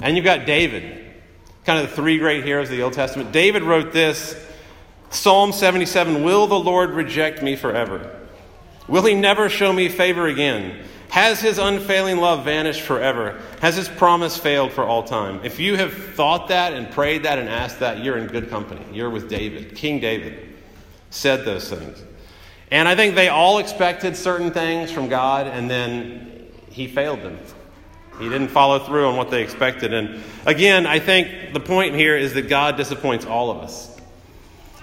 And 0.00 0.14
you've 0.14 0.24
got 0.24 0.46
David, 0.46 1.04
kind 1.66 1.82
of 1.82 1.90
the 1.90 1.96
three 1.96 2.18
great 2.18 2.44
heroes 2.44 2.70
of 2.70 2.76
the 2.76 2.82
Old 2.82 2.92
Testament. 2.92 3.32
David 3.32 3.64
wrote 3.64 3.92
this 3.92 4.40
Psalm 5.10 5.50
77 5.50 6.22
Will 6.22 6.46
the 6.46 6.54
Lord 6.54 6.90
reject 6.90 7.42
me 7.42 7.56
forever? 7.56 8.16
Will 8.86 9.04
he 9.04 9.14
never 9.14 9.48
show 9.48 9.72
me 9.72 9.88
favor 9.88 10.28
again? 10.28 10.84
Has 11.12 11.42
his 11.42 11.58
unfailing 11.58 12.16
love 12.16 12.42
vanished 12.42 12.80
forever? 12.80 13.38
Has 13.60 13.76
his 13.76 13.86
promise 13.86 14.38
failed 14.38 14.72
for 14.72 14.82
all 14.82 15.02
time? 15.02 15.40
If 15.44 15.60
you 15.60 15.76
have 15.76 15.92
thought 15.92 16.48
that 16.48 16.72
and 16.72 16.90
prayed 16.90 17.24
that 17.24 17.38
and 17.38 17.50
asked 17.50 17.80
that, 17.80 18.02
you're 18.02 18.16
in 18.16 18.28
good 18.28 18.48
company. 18.48 18.80
You're 18.94 19.10
with 19.10 19.28
David. 19.28 19.74
King 19.74 20.00
David 20.00 20.54
said 21.10 21.44
those 21.44 21.68
things. 21.68 22.02
And 22.70 22.88
I 22.88 22.96
think 22.96 23.14
they 23.14 23.28
all 23.28 23.58
expected 23.58 24.16
certain 24.16 24.52
things 24.52 24.90
from 24.90 25.10
God, 25.10 25.46
and 25.46 25.68
then 25.68 26.48
he 26.70 26.86
failed 26.86 27.20
them. 27.20 27.38
He 28.18 28.30
didn't 28.30 28.48
follow 28.48 28.78
through 28.78 29.06
on 29.06 29.18
what 29.18 29.30
they 29.30 29.42
expected. 29.42 29.92
And 29.92 30.22
again, 30.46 30.86
I 30.86 30.98
think 30.98 31.52
the 31.52 31.60
point 31.60 31.94
here 31.94 32.16
is 32.16 32.32
that 32.32 32.48
God 32.48 32.78
disappoints 32.78 33.26
all 33.26 33.50
of 33.50 33.58
us. 33.58 34.00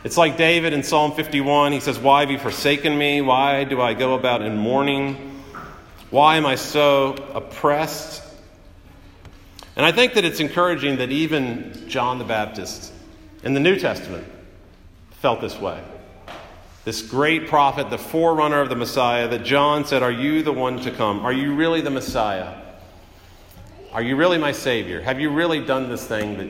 It's 0.04 0.16
like 0.16 0.38
David 0.38 0.74
in 0.74 0.84
Psalm 0.84 1.12
51. 1.12 1.72
He 1.72 1.80
says, 1.80 1.98
Why 1.98 2.20
have 2.20 2.30
you 2.30 2.38
forsaken 2.38 2.96
me? 2.96 3.20
Why 3.22 3.64
do 3.64 3.82
I 3.82 3.96
go 3.96 4.14
about 4.14 4.44
in 4.44 4.58
mourning? 4.58 5.29
Why 6.12 6.38
am 6.38 6.46
I 6.46 6.56
so 6.56 7.14
oppressed? 7.34 8.24
And 9.76 9.86
I 9.86 9.92
think 9.92 10.14
that 10.16 10.26
it's 10.26 10.40
encouraging 10.40 10.98
that 10.98 11.12
even 11.12 11.86
John 11.88 12.18
the 12.18 12.26
Baptist 12.26 12.92
in 13.44 13.54
the 13.54 13.60
New 13.60 13.78
Testament 13.78 14.28
felt 15.12 15.42
this 15.42 15.60
way 15.60 15.82
this 16.86 17.02
great 17.04 17.48
prophet, 17.48 17.90
the 17.92 17.98
forerunner 17.98 18.62
of 18.62 18.70
the 18.70 18.76
Messiah, 18.76 19.28
that 19.28 19.44
John 19.44 19.86
said, 19.86 20.02
Are 20.02 20.12
you 20.12 20.42
the 20.42 20.52
one 20.52 20.80
to 20.80 20.92
come? 20.92 21.20
Are 21.20 21.32
you 21.32 21.54
really 21.54 21.82
the 21.82 21.92
Messiah? 21.92 22.56
Are 23.92 24.02
you 24.02 24.16
really 24.16 24.38
my 24.38 24.52
Savior? 24.52 25.02
Have 25.02 25.20
you 25.20 25.30
really 25.30 25.64
done 25.64 25.90
this 25.90 26.08
thing 26.08 26.38
that 26.38 26.48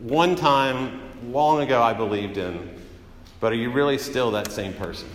one 0.00 0.34
time, 0.34 1.00
long 1.30 1.60
ago, 1.60 1.82
I 1.82 1.92
believed 1.92 2.38
in? 2.38 2.74
But 3.40 3.52
are 3.52 3.56
you 3.56 3.70
really 3.70 3.98
still 3.98 4.30
that 4.30 4.52
same 4.52 4.72
person? 4.72 5.08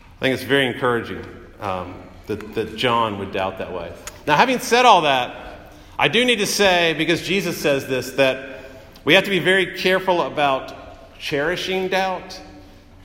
I 0.00 0.20
think 0.20 0.34
it's 0.34 0.42
very 0.42 0.66
encouraging 0.66 1.24
um, 1.60 2.02
that, 2.26 2.54
that 2.54 2.76
John 2.76 3.18
would 3.18 3.32
doubt 3.32 3.58
that 3.58 3.72
way. 3.72 3.92
Now, 4.26 4.36
having 4.36 4.58
said 4.58 4.84
all 4.84 5.02
that, 5.02 5.70
I 5.98 6.08
do 6.08 6.24
need 6.24 6.40
to 6.40 6.46
say, 6.46 6.94
because 6.98 7.22
Jesus 7.22 7.56
says 7.56 7.86
this, 7.86 8.12
that 8.12 8.60
we 9.04 9.14
have 9.14 9.24
to 9.24 9.30
be 9.30 9.38
very 9.38 9.78
careful 9.78 10.20
about 10.22 10.74
cherishing 11.18 11.88
doubt 11.88 12.40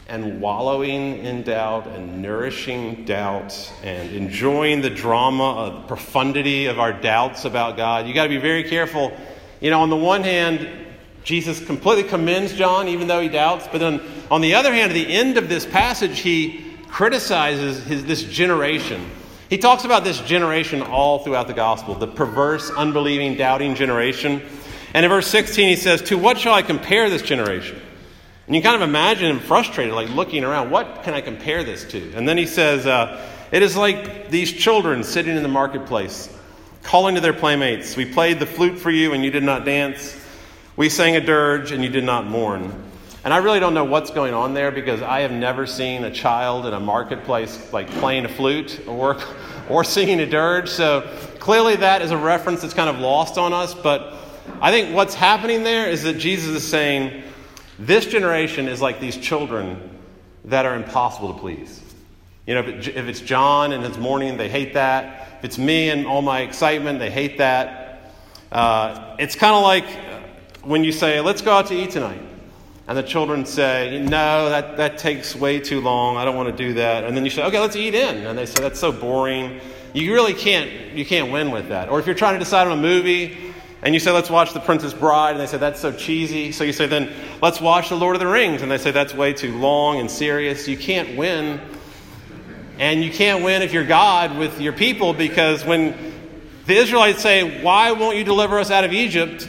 and 0.07 0.41
wallowing 0.41 1.19
in 1.19 1.43
doubt 1.43 1.87
and 1.87 2.21
nourishing 2.21 3.05
doubt 3.05 3.71
and 3.81 4.13
enjoying 4.13 4.81
the 4.81 4.89
drama 4.89 5.53
of 5.53 5.73
the 5.73 5.87
profundity 5.87 6.65
of 6.65 6.79
our 6.79 6.91
doubts 6.91 7.45
about 7.45 7.77
God. 7.77 8.07
You 8.07 8.13
got 8.13 8.23
to 8.23 8.29
be 8.29 8.37
very 8.37 8.65
careful. 8.65 9.15
You 9.61 9.69
know, 9.69 9.81
on 9.81 9.89
the 9.89 9.95
one 9.95 10.23
hand, 10.23 10.67
Jesus 11.23 11.63
completely 11.63 12.03
commends 12.03 12.53
John, 12.53 12.89
even 12.89 13.07
though 13.07 13.21
he 13.21 13.29
doubts. 13.29 13.67
But 13.71 13.77
then, 13.77 14.01
on 14.29 14.41
the 14.41 14.55
other 14.55 14.73
hand, 14.73 14.91
at 14.91 14.95
the 14.95 15.07
end 15.07 15.37
of 15.37 15.47
this 15.47 15.65
passage, 15.65 16.19
he 16.19 16.70
criticizes 16.91 17.83
his, 17.85 18.05
this 18.05 18.23
generation. 18.23 19.09
He 19.49 19.57
talks 19.57 19.85
about 19.85 20.03
this 20.03 20.19
generation 20.21 20.81
all 20.81 21.19
throughout 21.19 21.47
the 21.47 21.53
gospel 21.53 21.95
the 21.95 22.07
perverse, 22.07 22.69
unbelieving, 22.69 23.35
doubting 23.37 23.75
generation. 23.75 24.41
And 24.93 25.05
in 25.05 25.09
verse 25.09 25.27
16, 25.27 25.69
he 25.69 25.75
says, 25.77 26.01
To 26.03 26.17
what 26.17 26.37
shall 26.37 26.53
I 26.53 26.61
compare 26.61 27.09
this 27.09 27.21
generation? 27.21 27.81
And 28.45 28.55
you 28.55 28.61
kind 28.61 28.75
of 28.75 28.87
imagine 28.87 29.31
him 29.31 29.39
frustrated, 29.39 29.93
like 29.93 30.09
looking 30.09 30.43
around. 30.43 30.69
What 30.69 31.03
can 31.03 31.13
I 31.13 31.21
compare 31.21 31.63
this 31.63 31.85
to? 31.85 32.13
And 32.13 32.27
then 32.27 32.37
he 32.37 32.45
says, 32.45 32.85
uh, 32.85 33.25
It 33.51 33.63
is 33.63 33.77
like 33.77 34.29
these 34.29 34.51
children 34.51 35.03
sitting 35.03 35.35
in 35.35 35.43
the 35.43 35.49
marketplace, 35.49 36.29
calling 36.83 37.15
to 37.15 37.21
their 37.21 37.33
playmates. 37.33 37.95
We 37.95 38.05
played 38.05 38.39
the 38.39 38.45
flute 38.45 38.79
for 38.79 38.91
you, 38.91 39.13
and 39.13 39.23
you 39.23 39.31
did 39.31 39.43
not 39.43 39.63
dance. 39.63 40.17
We 40.75 40.89
sang 40.89 41.15
a 41.15 41.21
dirge, 41.21 41.71
and 41.71 41.83
you 41.83 41.89
did 41.89 42.03
not 42.03 42.25
mourn. 42.25 42.90
And 43.23 43.31
I 43.33 43.37
really 43.37 43.59
don't 43.59 43.75
know 43.75 43.83
what's 43.83 44.09
going 44.09 44.33
on 44.33 44.55
there 44.55 44.71
because 44.71 45.03
I 45.03 45.19
have 45.21 45.31
never 45.31 45.67
seen 45.67 46.03
a 46.03 46.11
child 46.11 46.65
in 46.65 46.73
a 46.73 46.79
marketplace 46.79 47.71
like 47.71 47.87
playing 47.87 48.25
a 48.25 48.29
flute 48.29 48.81
or, 48.87 49.17
or 49.69 49.83
singing 49.83 50.19
a 50.19 50.25
dirge. 50.25 50.69
So 50.69 51.07
clearly 51.39 51.75
that 51.75 52.01
is 52.01 52.09
a 52.09 52.17
reference 52.17 52.61
that's 52.61 52.73
kind 52.73 52.89
of 52.89 52.99
lost 52.99 53.37
on 53.37 53.53
us. 53.53 53.75
But 53.75 54.15
I 54.59 54.71
think 54.71 54.95
what's 54.95 55.13
happening 55.13 55.63
there 55.63 55.87
is 55.87 56.01
that 56.03 56.17
Jesus 56.17 56.49
is 56.49 56.67
saying, 56.67 57.21
this 57.77 58.07
generation 58.07 58.67
is 58.67 58.81
like 58.81 58.99
these 58.99 59.17
children 59.17 59.99
that 60.45 60.65
are 60.65 60.75
impossible 60.75 61.33
to 61.33 61.39
please. 61.39 61.79
You 62.47 62.55
know, 62.55 62.61
if, 62.61 62.87
it, 62.87 62.95
if 62.95 63.07
it's 63.07 63.21
John 63.21 63.71
and 63.71 63.83
his 63.83 63.99
mourning, 63.99 64.37
they 64.37 64.49
hate 64.49 64.73
that. 64.73 65.37
If 65.37 65.45
it's 65.45 65.57
me 65.59 65.89
and 65.89 66.07
all 66.07 66.23
my 66.23 66.41
excitement, 66.41 66.97
they 66.97 67.11
hate 67.11 67.37
that. 67.37 68.13
Uh, 68.51 69.15
it's 69.19 69.35
kind 69.35 69.53
of 69.53 69.61
like 69.61 69.85
when 70.63 70.83
you 70.83 70.91
say, 70.91 71.21
let's 71.21 71.43
go 71.43 71.51
out 71.51 71.67
to 71.67 71.75
eat 71.75 71.91
tonight. 71.91 72.21
And 72.87 72.97
the 72.97 73.03
children 73.03 73.45
say, 73.45 74.01
no, 74.03 74.49
that, 74.49 74.77
that 74.77 74.97
takes 74.97 75.35
way 75.35 75.59
too 75.59 75.81
long. 75.81 76.17
I 76.17 76.25
don't 76.25 76.35
want 76.35 76.55
to 76.55 76.67
do 76.67 76.73
that. 76.75 77.03
And 77.03 77.15
then 77.15 77.23
you 77.23 77.31
say, 77.31 77.43
okay, 77.43 77.59
let's 77.59 77.75
eat 77.75 77.93
in. 77.95 78.25
And 78.25 78.37
they 78.37 78.45
say, 78.45 78.61
that's 78.61 78.79
so 78.79 78.91
boring. 78.91 79.61
You 79.93 80.13
really 80.13 80.33
can't, 80.33 80.93
you 80.93 81.05
can't 81.05 81.31
win 81.31 81.51
with 81.51 81.69
that. 81.69 81.89
Or 81.89 81.99
if 81.99 82.05
you're 82.05 82.15
trying 82.15 82.33
to 82.33 82.39
decide 82.39 82.67
on 82.67 82.77
a 82.77 82.81
movie, 82.81 83.37
and 83.83 83.93
you 83.93 83.99
say, 83.99 84.11
let's 84.11 84.29
watch 84.29 84.53
The 84.53 84.59
Princess 84.59 84.93
Bride, 84.93 85.31
and 85.31 85.39
they 85.39 85.47
say, 85.47 85.57
that's 85.57 85.79
so 85.79 85.91
cheesy. 85.91 86.51
So 86.51 86.63
you 86.63 86.73
say, 86.73 86.85
then 86.85 87.11
let's 87.41 87.59
watch 87.59 87.89
The 87.89 87.97
Lord 87.97 88.15
of 88.15 88.19
the 88.19 88.27
Rings, 88.27 88.61
and 88.61 88.71
they 88.71 88.77
say, 88.77 88.91
that's 88.91 89.13
way 89.13 89.33
too 89.33 89.57
long 89.57 89.99
and 89.99 90.09
serious. 90.09 90.67
You 90.67 90.77
can't 90.77 91.17
win. 91.17 91.59
And 92.77 93.03
you 93.03 93.11
can't 93.11 93.43
win 93.43 93.61
if 93.61 93.73
you're 93.73 93.85
God 93.85 94.37
with 94.37 94.59
your 94.59 94.73
people 94.73 95.13
because 95.13 95.63
when 95.63 96.13
the 96.65 96.75
Israelites 96.75 97.21
say, 97.21 97.61
why 97.61 97.91
won't 97.91 98.17
you 98.17 98.23
deliver 98.23 98.59
us 98.59 98.71
out 98.71 98.83
of 98.83 98.93
Egypt? 98.93 99.47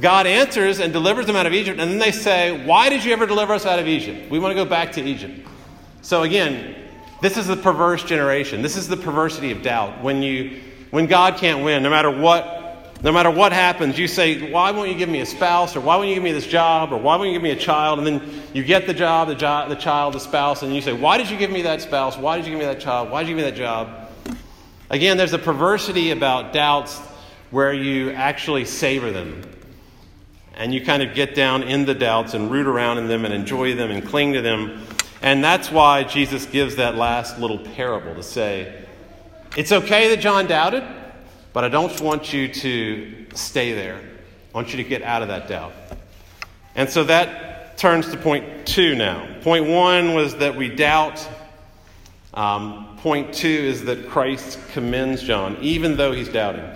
God 0.00 0.26
answers 0.26 0.80
and 0.80 0.92
delivers 0.92 1.26
them 1.26 1.36
out 1.36 1.46
of 1.46 1.52
Egypt, 1.52 1.78
and 1.78 1.90
then 1.90 1.98
they 1.98 2.10
say, 2.10 2.64
why 2.66 2.88
did 2.88 3.04
you 3.04 3.12
ever 3.12 3.26
deliver 3.26 3.52
us 3.52 3.64
out 3.64 3.78
of 3.78 3.86
Egypt? 3.86 4.30
We 4.30 4.38
want 4.38 4.50
to 4.50 4.56
go 4.56 4.68
back 4.68 4.92
to 4.92 5.02
Egypt. 5.02 5.46
So 6.02 6.22
again, 6.22 6.74
this 7.22 7.36
is 7.36 7.46
the 7.46 7.56
perverse 7.56 8.02
generation. 8.02 8.60
This 8.60 8.76
is 8.76 8.88
the 8.88 8.96
perversity 8.96 9.50
of 9.52 9.62
doubt. 9.62 10.02
When 10.02 10.22
you 10.22 10.60
when 10.90 11.06
God 11.06 11.38
can't 11.38 11.64
win, 11.64 11.82
no 11.82 11.90
matter 11.90 12.10
what 12.10 12.64
no 13.02 13.12
matter 13.12 13.30
what 13.30 13.52
happens, 13.52 13.98
you 13.98 14.08
say, 14.08 14.50
Why 14.50 14.70
won't 14.70 14.90
you 14.90 14.96
give 14.96 15.08
me 15.08 15.20
a 15.20 15.26
spouse? 15.26 15.76
Or 15.76 15.80
why 15.80 15.96
won't 15.96 16.08
you 16.08 16.14
give 16.14 16.22
me 16.22 16.32
this 16.32 16.46
job? 16.46 16.92
Or 16.92 16.96
why 16.96 17.16
won't 17.16 17.28
you 17.28 17.34
give 17.34 17.42
me 17.42 17.50
a 17.50 17.56
child? 17.56 17.98
And 17.98 18.06
then 18.06 18.42
you 18.52 18.64
get 18.64 18.86
the 18.86 18.94
job, 18.94 19.28
the, 19.28 19.34
the 19.34 19.80
child, 19.80 20.14
the 20.14 20.20
spouse, 20.20 20.62
and 20.62 20.74
you 20.74 20.80
say, 20.80 20.92
Why 20.92 21.18
did 21.18 21.30
you 21.30 21.36
give 21.36 21.50
me 21.50 21.62
that 21.62 21.82
spouse? 21.82 22.16
Why 22.16 22.36
did 22.36 22.46
you 22.46 22.52
give 22.52 22.60
me 22.60 22.66
that 22.66 22.80
child? 22.80 23.10
Why 23.10 23.22
did 23.22 23.28
you 23.28 23.36
give 23.36 23.44
me 23.44 23.50
that 23.50 23.56
job? 23.56 24.10
Again, 24.90 25.16
there's 25.16 25.32
a 25.32 25.38
perversity 25.38 26.10
about 26.10 26.52
doubts 26.52 26.98
where 27.50 27.72
you 27.72 28.10
actually 28.12 28.64
savor 28.64 29.10
them. 29.10 29.42
And 30.56 30.72
you 30.72 30.84
kind 30.84 31.02
of 31.02 31.14
get 31.14 31.34
down 31.34 31.62
in 31.62 31.84
the 31.84 31.94
doubts 31.94 32.34
and 32.34 32.50
root 32.50 32.66
around 32.66 32.98
in 32.98 33.08
them 33.08 33.24
and 33.24 33.34
enjoy 33.34 33.74
them 33.74 33.90
and 33.90 34.06
cling 34.06 34.34
to 34.34 34.42
them. 34.42 34.86
And 35.20 35.42
that's 35.42 35.70
why 35.70 36.04
Jesus 36.04 36.46
gives 36.46 36.76
that 36.76 36.96
last 36.96 37.38
little 37.38 37.58
parable 37.58 38.14
to 38.14 38.22
say, 38.22 38.84
It's 39.56 39.72
okay 39.72 40.08
that 40.08 40.20
John 40.20 40.46
doubted. 40.46 40.84
But 41.54 41.62
I 41.62 41.68
don't 41.68 42.00
want 42.00 42.32
you 42.32 42.48
to 42.48 43.26
stay 43.34 43.74
there. 43.74 43.96
I 43.96 44.56
want 44.56 44.72
you 44.72 44.76
to 44.82 44.88
get 44.88 45.02
out 45.02 45.22
of 45.22 45.28
that 45.28 45.48
doubt. 45.48 45.72
And 46.74 46.90
so 46.90 47.04
that 47.04 47.78
turns 47.78 48.10
to 48.10 48.16
point 48.16 48.66
two 48.66 48.96
now. 48.96 49.38
Point 49.42 49.66
one 49.66 50.14
was 50.14 50.34
that 50.36 50.56
we 50.56 50.68
doubt. 50.68 51.26
Um, 52.34 52.98
point 52.98 53.32
two 53.32 53.48
is 53.48 53.84
that 53.84 54.08
Christ 54.08 54.58
commends 54.72 55.22
John, 55.22 55.56
even 55.60 55.96
though 55.96 56.10
he's 56.10 56.28
doubting. 56.28 56.68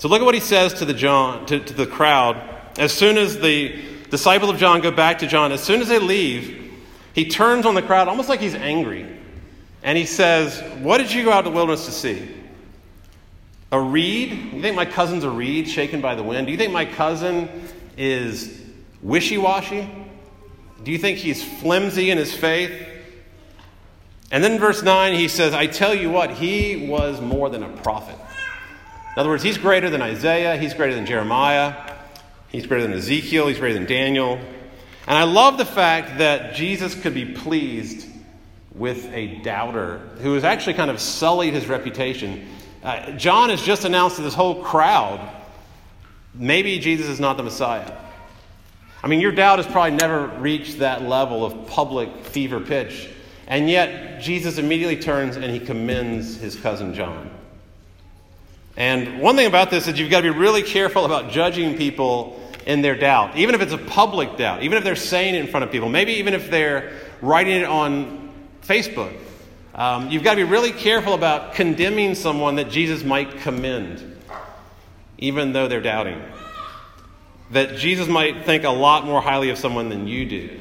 So 0.00 0.08
look 0.08 0.22
at 0.22 0.24
what 0.24 0.34
he 0.34 0.40
says 0.40 0.72
to 0.74 0.86
the 0.86 0.94
John 0.94 1.44
to, 1.44 1.60
to 1.60 1.74
the 1.74 1.86
crowd. 1.86 2.42
As 2.78 2.90
soon 2.90 3.18
as 3.18 3.38
the 3.38 3.84
disciples 4.08 4.50
of 4.50 4.56
John 4.56 4.80
go 4.80 4.90
back 4.90 5.18
to 5.18 5.26
John, 5.26 5.52
as 5.52 5.62
soon 5.62 5.82
as 5.82 5.88
they 5.88 5.98
leave, 5.98 6.72
he 7.14 7.28
turns 7.28 7.66
on 7.66 7.74
the 7.74 7.82
crowd 7.82 8.08
almost 8.08 8.30
like 8.30 8.40
he's 8.40 8.54
angry. 8.54 9.06
And 9.82 9.98
he 9.98 10.06
says, 10.06 10.58
What 10.78 10.98
did 10.98 11.12
you 11.12 11.24
go 11.24 11.32
out 11.32 11.42
to 11.42 11.50
the 11.50 11.54
wilderness 11.54 11.84
to 11.84 11.92
see? 11.92 12.34
A 13.72 13.78
reed? 13.78 14.54
You 14.54 14.62
think 14.62 14.74
my 14.74 14.86
cousin's 14.86 15.22
a 15.22 15.28
reed 15.28 15.68
shaken 15.68 16.00
by 16.00 16.14
the 16.14 16.22
wind? 16.22 16.46
Do 16.46 16.52
you 16.52 16.58
think 16.58 16.72
my 16.72 16.86
cousin 16.86 17.50
is 17.98 18.58
wishy 19.02 19.36
washy? 19.36 19.86
Do 20.82 20.92
you 20.92 20.98
think 20.98 21.18
he's 21.18 21.44
flimsy 21.44 22.10
in 22.10 22.16
his 22.16 22.34
faith? 22.34 22.72
And 24.30 24.42
then 24.42 24.58
verse 24.58 24.82
9, 24.82 25.12
he 25.12 25.28
says, 25.28 25.52
I 25.52 25.66
tell 25.66 25.94
you 25.94 26.08
what, 26.08 26.30
he 26.30 26.88
was 26.88 27.20
more 27.20 27.50
than 27.50 27.62
a 27.62 27.68
prophet. 27.68 28.16
In 29.16 29.20
other 29.20 29.28
words, 29.28 29.42
he's 29.42 29.58
greater 29.58 29.90
than 29.90 30.02
Isaiah, 30.02 30.56
he's 30.56 30.74
greater 30.74 30.94
than 30.94 31.06
Jeremiah, 31.06 31.94
he's 32.48 32.66
greater 32.66 32.86
than 32.86 32.92
Ezekiel, 32.92 33.48
he's 33.48 33.58
greater 33.58 33.74
than 33.74 33.86
Daniel. 33.86 34.38
And 35.06 35.18
I 35.18 35.24
love 35.24 35.58
the 35.58 35.64
fact 35.64 36.18
that 36.18 36.54
Jesus 36.54 36.94
could 36.94 37.14
be 37.14 37.24
pleased 37.24 38.06
with 38.74 39.06
a 39.12 39.36
doubter 39.42 39.98
who 40.22 40.34
has 40.34 40.44
actually 40.44 40.74
kind 40.74 40.90
of 40.90 41.00
sullied 41.00 41.54
his 41.54 41.66
reputation 41.66 42.46
uh, 42.82 43.10
John 43.12 43.50
has 43.50 43.60
just 43.60 43.84
announced 43.84 44.16
to 44.16 44.22
this 44.22 44.34
whole 44.34 44.62
crowd 44.62 45.20
maybe 46.32 46.78
Jesus 46.78 47.08
is 47.08 47.20
not 47.20 47.36
the 47.36 47.42
Messiah. 47.42 47.92
I 49.02 49.08
mean, 49.08 49.20
your 49.20 49.32
doubt 49.32 49.58
has 49.58 49.66
probably 49.66 49.96
never 49.96 50.26
reached 50.26 50.78
that 50.78 51.02
level 51.02 51.44
of 51.44 51.66
public 51.66 52.24
fever 52.24 52.60
pitch. 52.60 53.08
And 53.46 53.68
yet, 53.68 54.20
Jesus 54.20 54.58
immediately 54.58 54.96
turns 54.96 55.36
and 55.36 55.52
he 55.52 55.58
commends 55.58 56.36
his 56.36 56.54
cousin 56.56 56.94
John. 56.94 57.30
And 58.80 59.20
one 59.20 59.36
thing 59.36 59.46
about 59.46 59.70
this 59.70 59.86
is 59.88 59.98
you've 59.98 60.10
got 60.10 60.22
to 60.22 60.32
be 60.32 60.38
really 60.38 60.62
careful 60.62 61.04
about 61.04 61.30
judging 61.30 61.76
people 61.76 62.40
in 62.64 62.80
their 62.80 62.94
doubt, 62.94 63.36
even 63.36 63.54
if 63.54 63.60
it's 63.60 63.74
a 63.74 63.78
public 63.78 64.38
doubt, 64.38 64.62
even 64.62 64.78
if 64.78 64.84
they're 64.84 64.96
saying 64.96 65.34
it 65.34 65.40
in 65.42 65.48
front 65.48 65.64
of 65.64 65.70
people, 65.70 65.90
maybe 65.90 66.14
even 66.14 66.32
if 66.32 66.50
they're 66.50 66.90
writing 67.20 67.56
it 67.56 67.66
on 67.66 68.32
Facebook. 68.62 69.14
Um, 69.74 70.08
you've 70.08 70.22
got 70.22 70.30
to 70.30 70.36
be 70.36 70.44
really 70.44 70.72
careful 70.72 71.12
about 71.12 71.52
condemning 71.52 72.14
someone 72.14 72.56
that 72.56 72.70
Jesus 72.70 73.04
might 73.04 73.40
commend, 73.40 74.16
even 75.18 75.52
though 75.52 75.68
they're 75.68 75.82
doubting. 75.82 76.22
That 77.50 77.76
Jesus 77.76 78.08
might 78.08 78.46
think 78.46 78.64
a 78.64 78.70
lot 78.70 79.04
more 79.04 79.20
highly 79.20 79.50
of 79.50 79.58
someone 79.58 79.90
than 79.90 80.08
you 80.08 80.24
do 80.24 80.58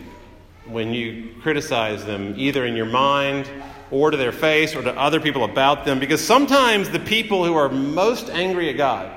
when 0.72 0.94
you 0.94 1.34
criticize 1.42 2.06
them, 2.06 2.34
either 2.38 2.66
in 2.66 2.76
your 2.76 2.86
mind 2.86 3.50
or 3.92 4.12
to 4.12 4.18
their 4.18 4.32
face 4.32 4.76
or 4.76 4.82
to 4.84 4.96
other 4.96 5.20
people 5.20 5.44
about 5.44 5.86
them. 5.86 6.00
Because 6.00 6.24
sometimes 6.24 6.90
the 6.90 7.00
people 7.00 7.46
who 7.46 7.56
are 7.56 7.70
most 7.70 8.30
angry 8.30 8.70
at 8.70 8.78
God 8.78 9.12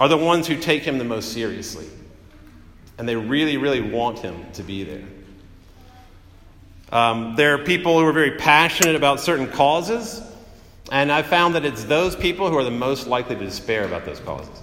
are 0.00 0.08
the 0.08 0.16
ones 0.16 0.46
who 0.46 0.56
take 0.56 0.82
him 0.82 0.98
the 0.98 1.04
most 1.04 1.32
seriously. 1.32 1.86
And 2.98 3.08
they 3.08 3.16
really, 3.16 3.56
really 3.56 3.80
want 3.80 4.18
him 4.18 4.44
to 4.54 4.62
be 4.62 4.84
there. 4.84 5.04
Um, 6.90 7.36
there 7.36 7.54
are 7.54 7.58
people 7.64 7.98
who 7.98 8.06
are 8.06 8.12
very 8.12 8.32
passionate 8.32 8.96
about 8.96 9.18
certain 9.18 9.48
causes, 9.48 10.22
and 10.90 11.10
I've 11.10 11.26
found 11.26 11.54
that 11.54 11.64
it's 11.64 11.84
those 11.84 12.14
people 12.14 12.50
who 12.50 12.58
are 12.58 12.64
the 12.64 12.70
most 12.70 13.06
likely 13.06 13.34
to 13.36 13.44
despair 13.44 13.84
about 13.84 14.04
those 14.04 14.20
causes. 14.20 14.62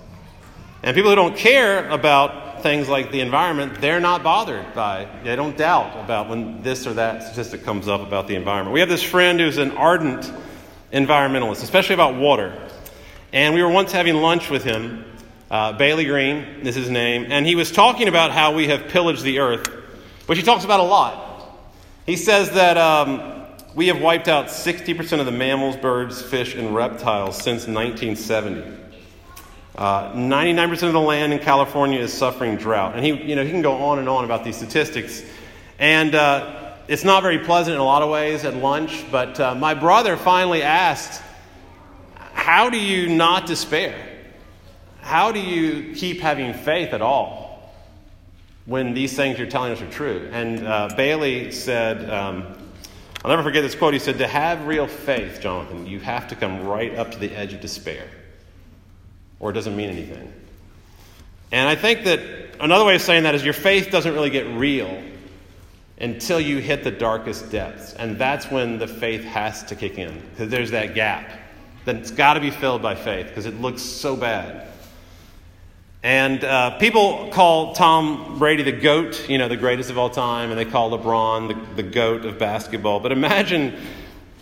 And 0.84 0.96
people 0.96 1.10
who 1.10 1.16
don't 1.16 1.36
care 1.36 1.90
about 1.90 2.49
things 2.62 2.90
like 2.90 3.12
the 3.12 3.22
environment, 3.22 3.82
they're 3.82 4.00
not 4.00 4.24
bothered 4.24 4.74
by, 4.74 5.08
they 5.24 5.36
don't 5.36 5.58
doubt 5.58 6.04
about 6.04 6.30
when 6.30 6.62
this 6.62 6.86
or 6.88 6.94
that 6.94 7.24
statistic 7.24 7.64
comes 7.64 7.88
up 7.88 8.02
about 8.02 8.28
the 8.28 8.36
environment. 8.36 8.74
We 8.74 8.80
have 8.80 8.90
this 8.90 9.04
friend 9.04 9.40
who's 9.40 9.58
an 9.58 9.72
ardent 9.72 10.32
environmentalist, 10.92 11.64
especially 11.64 11.94
about 11.94 12.16
water. 12.16 12.60
And 13.32 13.54
we 13.54 13.62
were 13.62 13.70
once 13.70 13.92
having 13.92 14.16
lunch 14.16 14.50
with 14.50 14.64
him. 14.64 15.06
Uh, 15.52 15.74
Bailey 15.74 16.06
Green 16.06 16.38
is 16.62 16.76
his 16.76 16.90
name. 16.90 17.32
And 17.32 17.46
he 17.46 17.56
was 17.56 17.72
talking 17.72 18.08
about 18.08 18.32
how 18.32 18.54
we 18.54 18.68
have 18.68 18.90
pillaged 18.90 19.24
the 19.24 19.40
earth, 19.40 19.68
which 20.26 20.38
he 20.38 20.44
talks 20.44 20.64
about 20.64 20.80
a 20.80 20.84
lot. 20.84 21.26
He 22.06 22.16
says 22.16 22.52
that 22.52 22.78
um, 22.78 23.46
we 23.76 23.88
have 23.88 24.02
wiped 24.02 24.28
out 24.28 24.48
60% 24.48 25.20
of 25.20 25.26
the 25.26 25.32
mammals, 25.32 25.78
birds, 25.78 26.22
fish, 26.22 26.56
and 26.56 26.74
reptiles 26.76 27.36
since 27.36 27.68
1970. 27.68 28.79
Uh, 29.80 30.12
99% 30.12 30.84
of 30.84 30.94
the 30.94 31.00
land 31.00 31.32
in 31.32 31.40
California 31.40 32.00
is 32.00 32.12
suffering 32.12 32.58
drought. 32.58 32.96
And 32.96 33.06
he, 33.06 33.14
you 33.14 33.36
know, 33.36 33.46
he 33.46 33.50
can 33.50 33.62
go 33.62 33.72
on 33.78 33.98
and 33.98 34.10
on 34.10 34.26
about 34.26 34.44
these 34.44 34.58
statistics. 34.58 35.24
And 35.80 36.14
uh, 36.14 36.74
it's 36.90 37.06
not 37.06 37.24
very 37.24 37.40
pleasant 37.40 37.76
in 37.76 37.80
a 37.80 37.86
lot 37.86 38.02
of 38.02 38.10
ways 38.10 38.44
at 38.44 38.56
lunch, 38.56 39.06
but 39.10 39.40
uh, 39.40 39.56
my 39.56 39.74
brother 39.74 40.18
finally 40.18 40.64
asked, 40.64 41.24
How 42.34 42.70
do 42.70 42.78
you 42.78 43.08
not 43.08 43.46
despair? 43.46 43.96
How 45.00 45.32
do 45.32 45.40
you 45.40 45.96
keep 45.96 46.20
having 46.20 46.54
faith 46.54 46.94
at 46.94 47.02
all? 47.02 47.50
when 48.70 48.94
these 48.94 49.16
things 49.16 49.40
you're 49.40 49.48
telling 49.48 49.72
us 49.72 49.82
are 49.82 49.90
true. 49.90 50.30
And 50.32 50.66
uh, 50.66 50.90
Bailey 50.96 51.52
said, 51.52 52.08
um, 52.08 52.56
I'll 53.26 53.32
never 53.32 53.42
forget 53.42 53.64
this 53.64 53.74
quote. 53.74 53.94
He 53.94 54.00
said, 54.00 54.20
To 54.20 54.28
have 54.28 54.68
real 54.68 54.86
faith, 54.86 55.42
Jonathan, 55.42 55.88
you 55.88 56.00
have 56.00 56.28
to 56.28 56.36
come 56.36 56.64
right 56.68 56.96
up 56.96 57.10
to 57.12 57.18
the 57.18 57.36
edge 57.36 57.54
of 57.54 57.62
despair, 57.62 58.08
or 59.40 59.52
it 59.52 59.54
doesn't 59.54 59.76
mean 59.76 59.90
anything. 59.90 60.34
And 61.52 61.68
I 61.68 61.76
think 61.76 62.04
that 62.04 62.20
another 62.60 62.86
way 62.86 62.96
of 62.96 63.02
saying 63.02 63.24
that 63.24 63.36
is 63.36 63.44
your 63.44 63.54
faith 63.54 63.90
doesn't 63.90 64.14
really 64.14 64.30
get 64.30 64.46
real 64.48 65.04
until 66.00 66.40
you 66.40 66.60
hit 66.60 66.84
the 66.84 66.92
darkest 66.92 67.52
depths. 67.52 67.94
And 67.94 68.18
that's 68.18 68.50
when 68.50 68.78
the 68.78 68.88
faith 68.88 69.24
has 69.24 69.64
to 69.64 69.76
kick 69.76 69.98
in, 69.98 70.22
because 70.32 70.50
there's 70.50 70.72
that 70.72 70.96
gap. 70.96 71.30
Then 71.86 71.98
it's 71.98 72.12
got 72.12 72.36
to 72.36 72.40
be 72.40 72.52
filled 72.52 72.82
by 72.82 72.96
faith, 72.96 73.28
because 73.28 73.46
it 73.46 73.60
looks 73.60 73.82
so 73.82 74.16
bad. 74.16 74.68
And 76.02 76.44
uh, 76.46 76.78
people 76.78 77.30
call 77.34 77.74
Tom 77.74 78.40
Brady 78.40 78.64
the 78.64 78.72
GOAT, 78.72 79.28
you 79.30 79.38
know, 79.38 79.50
the 79.50 79.58
greatest 79.58 79.90
of 79.90 79.98
all 79.98 80.10
time, 80.10 80.50
and 80.52 80.58
they 80.58 80.64
call 80.64 80.98
LeBron 80.98 81.50
the, 81.50 81.82
the 81.82 81.90
GOAT 81.90 82.24
of 82.26 82.38
basketball. 82.38 83.02
But 83.02 83.12
imagine 83.12 83.76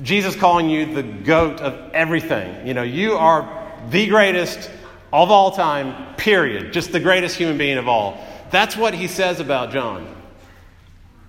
Jesus 0.03 0.35
calling 0.35 0.69
you 0.69 0.93
the 0.93 1.01
GOAT 1.01 1.59
of 1.59 1.91
everything. 1.93 2.67
You 2.67 2.75
know, 2.75 2.83
you 2.83 3.13
are 3.13 3.67
the 3.89 4.05
greatest 4.07 4.69
of 5.13 5.31
all 5.31 5.51
time, 5.51 6.15
period. 6.15 6.73
Just 6.73 6.91
the 6.91 6.99
greatest 6.99 7.35
human 7.35 7.57
being 7.57 7.77
of 7.77 7.87
all. 7.87 8.23
That's 8.51 8.75
what 8.75 8.93
he 8.93 9.07
says 9.07 9.39
about 9.39 9.71
John. 9.71 10.13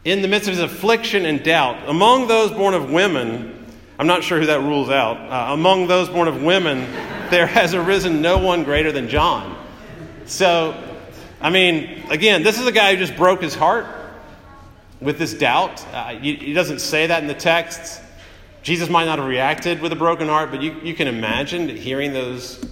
In 0.05 0.23
the 0.23 0.29
midst 0.29 0.49
of 0.49 0.55
his 0.55 0.62
affliction 0.62 1.27
and 1.27 1.43
doubt, 1.43 1.88
among 1.88 2.29
those 2.29 2.51
born 2.51 2.75
of 2.75 2.91
women, 2.91 3.67
I'm 3.99 4.07
not 4.07 4.23
sure 4.23 4.38
who 4.38 4.47
that 4.47 4.61
rules 4.61 4.91
out, 4.91 5.17
uh, 5.17 5.53
among 5.53 5.88
those 5.88 6.09
born 6.09 6.29
of 6.29 6.43
women, 6.43 6.81
there 7.31 7.47
has 7.47 7.75
arisen 7.75 8.23
no 8.23 8.38
one 8.38 8.64
greater 8.64 8.93
than 8.93 9.09
John. 9.09 9.57
So, 10.27 10.81
I 11.41 11.51
mean, 11.51 12.05
again, 12.11 12.43
this 12.43 12.61
is 12.61 12.67
a 12.67 12.73
guy 12.73 12.95
who 12.95 12.99
just 12.99 13.17
broke 13.17 13.43
his 13.43 13.55
heart 13.55 13.87
with 15.01 15.19
this 15.19 15.35
doubt. 15.35 15.85
Uh, 15.93 16.11
he, 16.19 16.35
he, 16.35 16.53
doesn't 16.53 16.81
say 16.81 17.07
that 17.07 17.23
in 17.23 17.29
the 17.29 17.35
text. 17.35 18.01
Jesus 18.62 18.88
might 18.88 19.05
not 19.05 19.19
have 19.19 19.29
reacted 19.29 19.81
with 19.81 19.93
a 19.93 19.97
broken 19.97 20.29
heart, 20.29 20.51
but 20.51 20.62
you, 20.62 20.75
you 20.83 20.95
can 20.95 21.07
imagine 21.07 21.69
hearing 21.69 22.12
those 22.12 22.64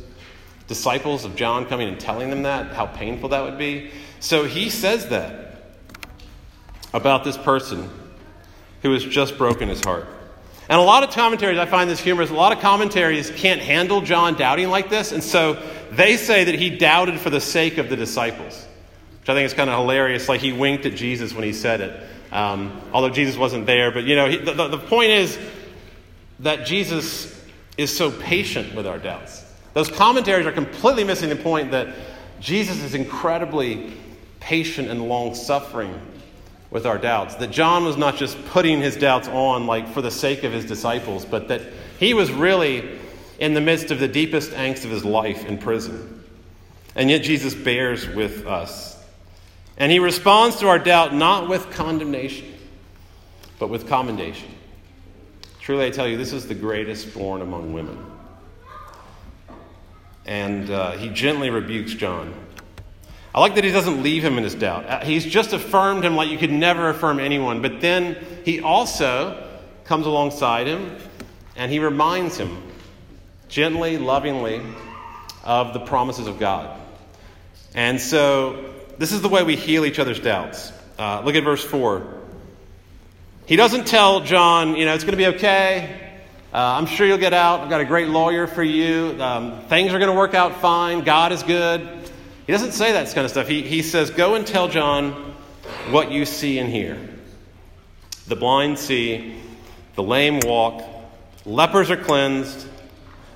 disciples 0.66 1.24
of 1.24 1.37
John 1.37 1.66
coming 1.66 1.88
and 1.88 1.98
telling 1.98 2.31
them 2.31 2.42
that, 2.42 2.72
how 2.72 2.87
painful 2.87 3.31
that 3.31 3.44
would 3.44 3.59
be. 3.59 3.90
So 4.20 4.44
he 4.44 4.70
says 4.70 5.09
that 5.09 5.62
about 6.92 7.24
this 7.24 7.37
person 7.37 7.90
who 8.83 8.92
has 8.92 9.05
just 9.05 9.38
broken 9.38 9.68
his 9.68 9.85
heart. 9.85 10.07
And 10.68 10.81
a 10.81 10.83
lot 10.83 11.05
of 11.05 11.11
commentaries, 11.11 11.59
I 11.59 11.66
find 11.66 11.88
this 11.88 12.00
humorous, 12.00 12.31
a 12.31 12.35
lot 12.35 12.52
of 12.52 12.59
commentaries 12.59 13.31
can't 13.31 13.61
handle 13.61 14.00
John 14.00 14.35
doubting 14.35 14.68
like 14.68 14.90
this, 14.90 15.12
and 15.12 15.22
so 15.22 15.62
they 15.92 16.16
say 16.16 16.44
that 16.44 16.57
he 16.57 16.70
doubted 16.70 17.20
for 17.20 17.31
the 17.31 17.40
sake 17.40 17.79
of 17.79 17.88
the 17.88 17.96
disciples, 17.96 18.66
which 19.20 19.29
I 19.29 19.35
think 19.35 19.46
is 19.46 19.55
kind 19.55 19.70
of 19.70 19.79
hilarious. 19.79 20.29
Like 20.29 20.40
he 20.40 20.52
winked 20.52 20.85
at 20.85 20.96
Jesus 20.96 21.33
when 21.33 21.44
he 21.44 21.52
said 21.52 21.81
it, 21.81 22.02
um, 22.33 22.81
although 22.92 23.11
Jesus 23.11 23.37
wasn't 23.37 23.66
there. 23.66 23.92
But 23.92 24.05
you 24.05 24.16
know, 24.16 24.29
he, 24.29 24.38
the, 24.38 24.66
the 24.66 24.79
point 24.79 25.11
is 25.11 25.38
that 26.40 26.66
Jesus 26.66 27.33
is 27.79 27.96
so 27.96 28.11
patient 28.11 28.74
with 28.74 28.88
our 28.88 28.98
doubts. 28.98 29.44
Those 29.77 29.91
commentaries 29.91 30.47
are 30.47 30.53
completely 30.53 31.05
missing 31.05 31.29
the 31.29 31.37
point 31.37 31.73
that 31.73 31.95
Jesus 32.41 32.83
is 32.83 32.95
incredibly 32.95 33.93
patient 34.41 34.89
and 34.89 35.07
long 35.07 35.35
suffering 35.35 36.01
with 36.71 36.87
our 36.87 36.97
doubts. 36.97 37.35
That 37.35 37.51
John 37.51 37.85
was 37.85 37.99
not 37.99 38.17
just 38.17 38.43
putting 38.47 38.81
his 38.81 38.97
doubts 38.97 39.29
on 39.29 39.67
like 39.67 39.87
for 39.93 40.01
the 40.01 40.11
sake 40.11 40.45
of 40.45 40.53
his 40.55 40.65
disciples, 40.65 41.27
but 41.27 41.49
that 41.49 41.61
he 42.01 42.15
was 42.15 42.33
really 42.33 42.99
in 43.39 43.53
the 43.53 43.61
midst 43.61 43.91
of 43.91 44.01
the 44.01 44.09
deepest 44.09 44.53
angst 44.53 44.87
of 44.87 44.91
his 44.91 45.05
life 45.05 45.45
in 45.45 45.59
prison. 45.59 46.25
And 46.95 47.11
yet 47.11 47.23
Jesus 47.23 47.55
bears 47.55 48.09
with 48.09 48.47
us. 48.47 48.99
And 49.77 49.93
he 49.93 49.99
responds 49.99 50.57
to 50.61 50.69
our 50.69 50.79
doubt 50.79 51.12
not 51.12 51.51
with 51.51 51.71
condemnation, 51.73 52.51
but 53.59 53.69
with 53.69 53.87
commendation. 53.87 54.49
Truly, 55.61 55.85
I 55.85 55.91
tell 55.91 56.09
you, 56.09 56.17
this 56.17 56.33
is 56.33 56.49
the 56.49 56.55
greatest 56.55 57.12
born 57.12 57.43
among 57.43 57.75
women. 57.75 58.15
And 60.27 60.71
uh, 60.71 60.93
he 60.93 61.09
gently 61.09 61.51
rebukes 61.51 61.95
John. 61.95 62.35
I 63.35 63.41
like 63.41 63.55
that 63.55 63.65
he 63.65 63.71
doesn't 63.71 64.03
leave 64.03 64.25
him 64.25 64.39
in 64.39 64.45
his 64.45 64.55
doubt. 64.55 64.87
Uh, 64.87 65.05
he's 65.05 65.25
just 65.25 65.53
affirmed 65.53 66.05
him 66.05 66.17
like 66.17 66.31
you 66.31 66.39
could 66.39 66.51
never 66.51 66.89
affirm 66.89 67.21
anyone. 67.21 67.62
But 67.62 67.81
then 67.81 68.17
he 68.45 68.61
also 68.61 69.47
comes 69.85 70.07
alongside 70.07 70.67
him 70.67 70.97
and 71.55 71.71
he 71.71 71.79
reminds 71.79 72.37
him 72.37 72.62
gently, 73.49 73.99
lovingly, 73.99 74.61
of 75.45 75.73
the 75.73 75.81
promises 75.81 76.27
of 76.27 76.39
God. 76.39 76.81
And 77.75 78.01
so, 78.01 78.73
this 78.99 79.12
is 79.12 79.21
the 79.21 79.29
way 79.29 79.43
we 79.43 79.55
heal 79.55 79.85
each 79.85 79.99
other's 79.99 80.19
doubts. 80.19 80.73
Uh, 80.99 81.23
look 81.25 81.35
at 81.35 81.45
verse 81.45 81.62
4. 81.62 82.15
He 83.45 83.57
doesn't 83.57 83.87
tell 83.87 84.21
John, 84.21 84.77
you 84.77 84.87
know, 84.87 84.95
it's 84.95 85.05
going 85.05 85.12
to 85.12 85.19
be 85.19 85.37
okay. 85.37 86.06
Uh, 86.52 86.59
I'm 86.59 86.87
sure 86.87 87.06
you'll 87.06 87.18
get 87.18 87.35
out. 87.35 87.61
I've 87.61 87.70
got 87.70 87.80
a 87.80 87.85
great 87.85 88.09
lawyer 88.09 88.46
for 88.46 88.62
you. 88.62 89.16
Um, 89.20 89.61
things 89.64 89.92
are 89.92 89.98
going 89.98 90.11
to 90.11 90.16
work 90.16 90.35
out 90.35 90.61
fine. 90.61 91.02
God 91.02 91.32
is 91.32 91.42
good. 91.42 91.80
He 92.46 92.52
doesn't 92.52 92.72
say 92.72 92.92
that 92.92 93.12
kind 93.12 93.24
of 93.24 93.30
stuff. 93.30 93.48
He, 93.48 93.62
he 93.62 93.82
says, 93.82 94.11
Go 94.11 94.37
and 94.37 94.46
tell 94.46 94.68
John 94.68 95.12
what 95.90 96.11
you 96.11 96.24
see 96.24 96.59
and 96.59 96.70
hear. 96.70 96.98
The 98.28 98.37
blind 98.37 98.78
see, 98.78 99.37
the 99.96 100.02
lame 100.02 100.40
walk, 100.40 100.82
lepers 101.44 101.90
are 101.90 101.96
cleansed, 101.96 102.66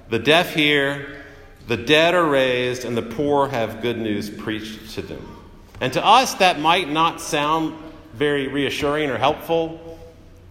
the 0.09 0.19
deaf 0.19 0.55
hear, 0.55 1.23
the 1.67 1.77
dead 1.77 2.15
are 2.15 2.27
raised, 2.27 2.85
and 2.85 2.97
the 2.97 3.03
poor 3.03 3.49
have 3.49 3.83
good 3.83 3.99
news 3.99 4.31
preached 4.31 4.93
to 4.95 5.03
them. 5.03 5.37
And 5.81 5.93
to 5.95 6.05
us, 6.05 6.35
that 6.35 6.61
might 6.61 6.91
not 6.91 7.21
sound 7.21 7.75
very 8.13 8.49
reassuring 8.49 9.11
or 9.11 9.19
helpful. 9.19 9.90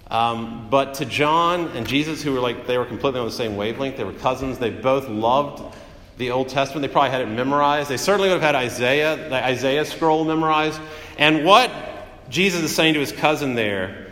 Um, 0.10 0.68
but 0.70 0.96
to 0.96 1.06
John 1.06 1.68
and 1.70 1.88
Jesus, 1.88 2.24
who 2.24 2.34
were 2.34 2.40
like, 2.40 2.66
they 2.66 2.78
were 2.78 2.86
completely 2.86 3.20
on 3.20 3.28
the 3.28 3.32
same 3.32 3.56
wavelength, 3.56 3.98
they 3.98 4.04
were 4.04 4.14
cousins, 4.14 4.58
they 4.58 4.72
both 4.72 5.08
loved 5.08 5.76
the 6.20 6.32
Old 6.32 6.50
Testament. 6.50 6.82
They 6.86 6.92
probably 6.92 7.12
had 7.12 7.22
it 7.22 7.28
memorized. 7.28 7.90
They 7.90 7.98
certainly 7.98 8.28
would 8.28 8.42
have 8.42 8.42
had 8.42 8.56
Isaiah, 8.56 9.16
the 9.30 9.44
Isaiah 9.44 9.86
scroll 9.86 10.26
memorized. 10.26 10.80
And 11.18 11.46
what 11.46 11.72
Jesus 12.30 12.62
is 12.62 12.76
saying 12.76 12.94
to 12.96 13.00
his 13.00 13.14
cousin 13.14 13.56
there 13.56 14.08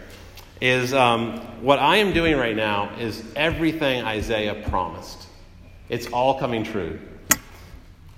is 0.62 0.93
um, 0.93 1.39
what 1.62 1.79
I 1.79 1.97
am 1.97 2.13
doing 2.13 2.38
right 2.38 2.55
now 2.55 2.95
is 2.97 3.23
everything 3.36 4.03
Isaiah 4.03 4.55
promised. 4.69 5.27
It's 5.89 6.07
all 6.07 6.39
coming 6.39 6.63
true. 6.63 6.99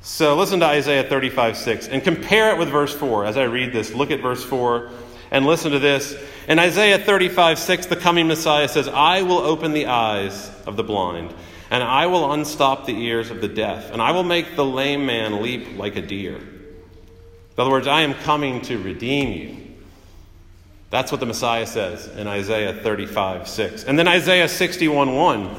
So 0.02 0.36
listen 0.36 0.60
to 0.62 0.66
Isaiah 0.66 1.04
35 1.04 1.58
6 1.58 1.88
and 1.90 2.04
compare 2.04 2.52
it 2.52 2.60
with 2.60 2.70
verse 2.70 2.94
4. 2.94 3.26
As 3.26 3.38
I 3.38 3.44
read 3.44 3.74
this, 3.74 3.94
look 3.94 4.12
at 4.12 4.22
verse 4.22 4.44
4 4.44 4.92
and 5.32 5.46
listen 5.46 5.72
to 5.72 5.80
this. 5.80 6.16
In 6.48 6.60
Isaiah 6.60 6.98
35 6.98 7.60
6, 7.60 7.86
the 7.88 7.96
coming 7.96 8.28
Messiah 8.28 8.68
says, 8.68 8.88
I 8.88 9.22
will 9.22 9.38
open 9.38 9.74
the 9.74 9.88
eyes 9.88 10.52
of 10.66 10.76
the 10.76 10.84
blind, 10.84 11.34
and 11.70 11.84
I 11.84 12.08
will 12.08 12.32
unstop 12.32 12.86
the 12.86 12.98
ears 12.98 13.30
of 13.30 13.42
the 13.42 13.48
deaf, 13.48 13.92
and 13.92 14.02
I 14.02 14.12
will 14.12 14.24
make 14.24 14.56
the 14.56 14.66
lame 14.66 15.06
man 15.06 15.42
leap 15.42 15.78
like 15.78 15.96
a 15.96 16.02
deer. 16.02 16.36
In 16.36 17.62
other 17.62 17.72
words, 17.72 17.88
I 17.88 18.02
am 18.02 18.14
coming 18.14 18.62
to 18.64 18.78
redeem 18.78 19.32
you. 19.34 19.58
That's 20.90 21.12
what 21.12 21.20
the 21.20 21.28
Messiah 21.28 21.68
says 21.68 22.08
in 22.08 22.28
Isaiah 22.28 22.74
35 22.74 23.48
6. 23.48 23.84
And 23.84 24.00
then 24.00 24.08
Isaiah 24.08 24.48
61 24.48 25.16
1. 25.16 25.56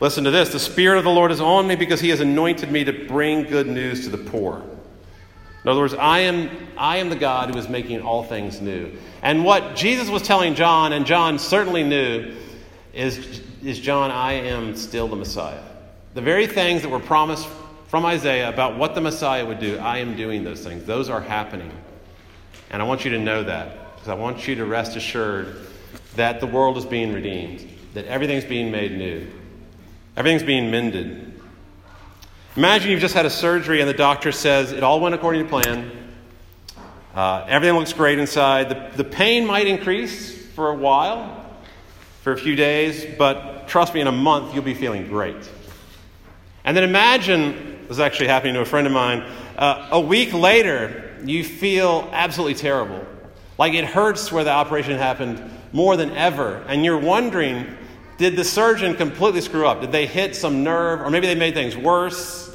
Listen 0.00 0.24
to 0.24 0.30
this 0.30 0.48
The 0.50 0.58
Spirit 0.58 0.98
of 0.98 1.04
the 1.04 1.10
Lord 1.10 1.30
is 1.30 1.40
on 1.40 1.66
me 1.66 1.76
because 1.76 2.00
he 2.00 2.08
has 2.08 2.20
anointed 2.20 2.70
me 2.70 2.84
to 2.84 2.92
bring 3.06 3.44
good 3.44 3.66
news 3.66 4.04
to 4.04 4.10
the 4.10 4.18
poor. 4.18 4.64
In 5.66 5.70
other 5.70 5.80
words, 5.80 5.94
I 5.94 6.20
am, 6.20 6.48
I 6.76 6.98
am 6.98 7.08
the 7.08 7.16
God 7.16 7.50
who 7.50 7.58
is 7.58 7.68
making 7.68 8.00
all 8.00 8.22
things 8.22 8.60
new. 8.60 8.92
And 9.20 9.44
what 9.44 9.74
Jesus 9.74 10.08
was 10.08 10.22
telling 10.22 10.54
John, 10.54 10.92
and 10.92 11.04
John 11.04 11.40
certainly 11.40 11.82
knew, 11.82 12.36
is, 12.94 13.42
is 13.64 13.80
John, 13.80 14.12
I 14.12 14.34
am 14.34 14.76
still 14.76 15.08
the 15.08 15.16
Messiah. 15.16 15.64
The 16.14 16.20
very 16.20 16.46
things 16.46 16.82
that 16.82 16.88
were 16.88 17.00
promised 17.00 17.48
from 17.88 18.06
Isaiah 18.06 18.48
about 18.48 18.78
what 18.78 18.94
the 18.94 19.00
Messiah 19.00 19.44
would 19.44 19.58
do, 19.58 19.76
I 19.78 19.98
am 19.98 20.14
doing 20.14 20.44
those 20.44 20.62
things. 20.62 20.84
Those 20.84 21.10
are 21.10 21.20
happening. 21.20 21.72
And 22.70 22.80
I 22.80 22.84
want 22.84 23.04
you 23.04 23.10
to 23.10 23.18
know 23.18 23.42
that 23.42 23.96
because 23.96 24.08
I 24.08 24.14
want 24.14 24.46
you 24.46 24.54
to 24.54 24.64
rest 24.66 24.94
assured 24.94 25.66
that 26.14 26.38
the 26.38 26.46
world 26.46 26.76
is 26.76 26.86
being 26.86 27.12
redeemed, 27.12 27.68
that 27.94 28.04
everything's 28.04 28.44
being 28.44 28.70
made 28.70 28.92
new. 28.92 29.26
Everything's 30.16 30.44
being 30.44 30.70
mended. 30.70 31.35
Imagine 32.56 32.90
you've 32.90 33.02
just 33.02 33.12
had 33.12 33.26
a 33.26 33.30
surgery 33.30 33.82
and 33.82 33.88
the 33.88 33.92
doctor 33.92 34.32
says 34.32 34.72
it 34.72 34.82
all 34.82 34.98
went 34.98 35.14
according 35.14 35.42
to 35.42 35.48
plan. 35.48 35.90
Uh, 37.14 37.44
everything 37.46 37.76
looks 37.76 37.92
great 37.92 38.18
inside. 38.18 38.70
The, 38.70 38.96
the 38.96 39.04
pain 39.04 39.44
might 39.44 39.66
increase 39.66 40.46
for 40.52 40.70
a 40.70 40.74
while, 40.74 41.54
for 42.22 42.32
a 42.32 42.36
few 42.38 42.56
days, 42.56 43.04
but 43.18 43.68
trust 43.68 43.92
me, 43.92 44.00
in 44.00 44.06
a 44.06 44.12
month 44.12 44.54
you'll 44.54 44.64
be 44.64 44.72
feeling 44.72 45.06
great. 45.06 45.36
And 46.64 46.74
then 46.74 46.82
imagine, 46.82 47.78
this 47.82 47.90
is 47.90 48.00
actually 48.00 48.28
happening 48.28 48.54
to 48.54 48.62
a 48.62 48.64
friend 48.64 48.86
of 48.86 48.92
mine, 48.94 49.30
uh, 49.58 49.88
a 49.90 50.00
week 50.00 50.32
later 50.32 51.14
you 51.26 51.44
feel 51.44 52.08
absolutely 52.10 52.54
terrible. 52.54 53.04
Like 53.58 53.74
it 53.74 53.84
hurts 53.84 54.32
where 54.32 54.44
the 54.44 54.50
operation 54.50 54.96
happened 54.96 55.42
more 55.74 55.98
than 55.98 56.10
ever, 56.12 56.64
and 56.68 56.86
you're 56.86 56.96
wondering 56.98 57.76
did 58.18 58.34
the 58.34 58.44
surgeon 58.44 58.94
completely 58.94 59.42
screw 59.42 59.66
up? 59.66 59.82
Did 59.82 59.92
they 59.92 60.06
hit 60.06 60.34
some 60.34 60.64
nerve? 60.64 61.02
Or 61.02 61.10
maybe 61.10 61.26
they 61.26 61.34
made 61.34 61.52
things 61.52 61.76
worse? 61.76 62.45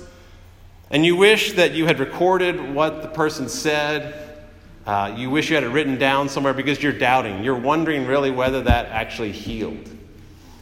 And 0.91 1.05
you 1.05 1.15
wish 1.15 1.53
that 1.53 1.71
you 1.71 1.85
had 1.85 1.99
recorded 1.99 2.73
what 2.75 3.01
the 3.01 3.07
person 3.07 3.47
said. 3.47 4.37
Uh, 4.85 5.15
you 5.17 5.29
wish 5.29 5.49
you 5.49 5.55
had 5.55 5.63
it 5.63 5.69
written 5.69 5.97
down 5.97 6.27
somewhere 6.27 6.53
because 6.53 6.83
you're 6.83 6.91
doubting. 6.91 7.43
You're 7.43 7.59
wondering 7.59 8.05
really 8.05 8.29
whether 8.29 8.61
that 8.63 8.87
actually 8.87 9.31
healed. 9.31 9.89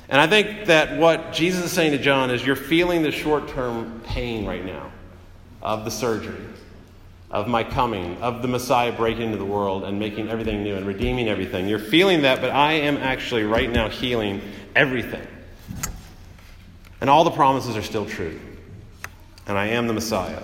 And 0.07 0.21
I 0.21 0.27
think 0.27 0.67
that 0.67 0.99
what 0.99 1.33
Jesus 1.33 1.65
is 1.65 1.71
saying 1.71 1.93
to 1.93 1.97
John 1.97 2.29
is 2.29 2.45
you're 2.45 2.55
feeling 2.55 3.01
the 3.01 3.11
short 3.11 3.47
term 3.49 4.01
pain 4.05 4.45
right 4.45 4.63
now 4.63 4.91
of 5.63 5.83
the 5.83 5.91
surgery, 5.91 6.45
of 7.31 7.47
my 7.47 7.63
coming, 7.63 8.17
of 8.21 8.41
the 8.43 8.47
Messiah 8.47 8.91
breaking 8.91 9.23
into 9.23 9.37
the 9.37 9.45
world 9.45 9.83
and 9.83 9.99
making 9.99 10.29
everything 10.29 10.63
new 10.63 10.75
and 10.75 10.85
redeeming 10.85 11.27
everything. 11.27 11.67
You're 11.67 11.79
feeling 11.79 12.21
that, 12.21 12.39
but 12.39 12.51
I 12.51 12.73
am 12.73 12.97
actually 12.97 13.43
right 13.43 13.69
now 13.69 13.89
healing 13.89 14.41
everything. 14.75 15.25
And 17.01 17.09
all 17.09 17.23
the 17.23 17.31
promises 17.31 17.75
are 17.75 17.83
still 17.83 18.05
true. 18.05 18.39
And 19.49 19.57
I 19.57 19.69
am 19.69 19.87
the 19.87 19.93
Messiah. 19.93 20.43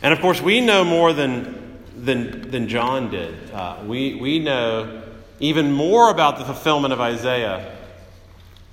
And 0.00 0.14
of 0.14 0.20
course, 0.20 0.40
we 0.40 0.62
know 0.62 0.82
more 0.82 1.12
than, 1.12 1.78
than, 1.94 2.50
than 2.50 2.68
John 2.68 3.10
did. 3.10 3.50
Uh, 3.50 3.82
we, 3.84 4.14
we 4.14 4.38
know 4.38 5.02
even 5.40 5.70
more 5.70 6.10
about 6.10 6.38
the 6.38 6.46
fulfillment 6.46 6.94
of 6.94 7.00
Isaiah 7.02 7.76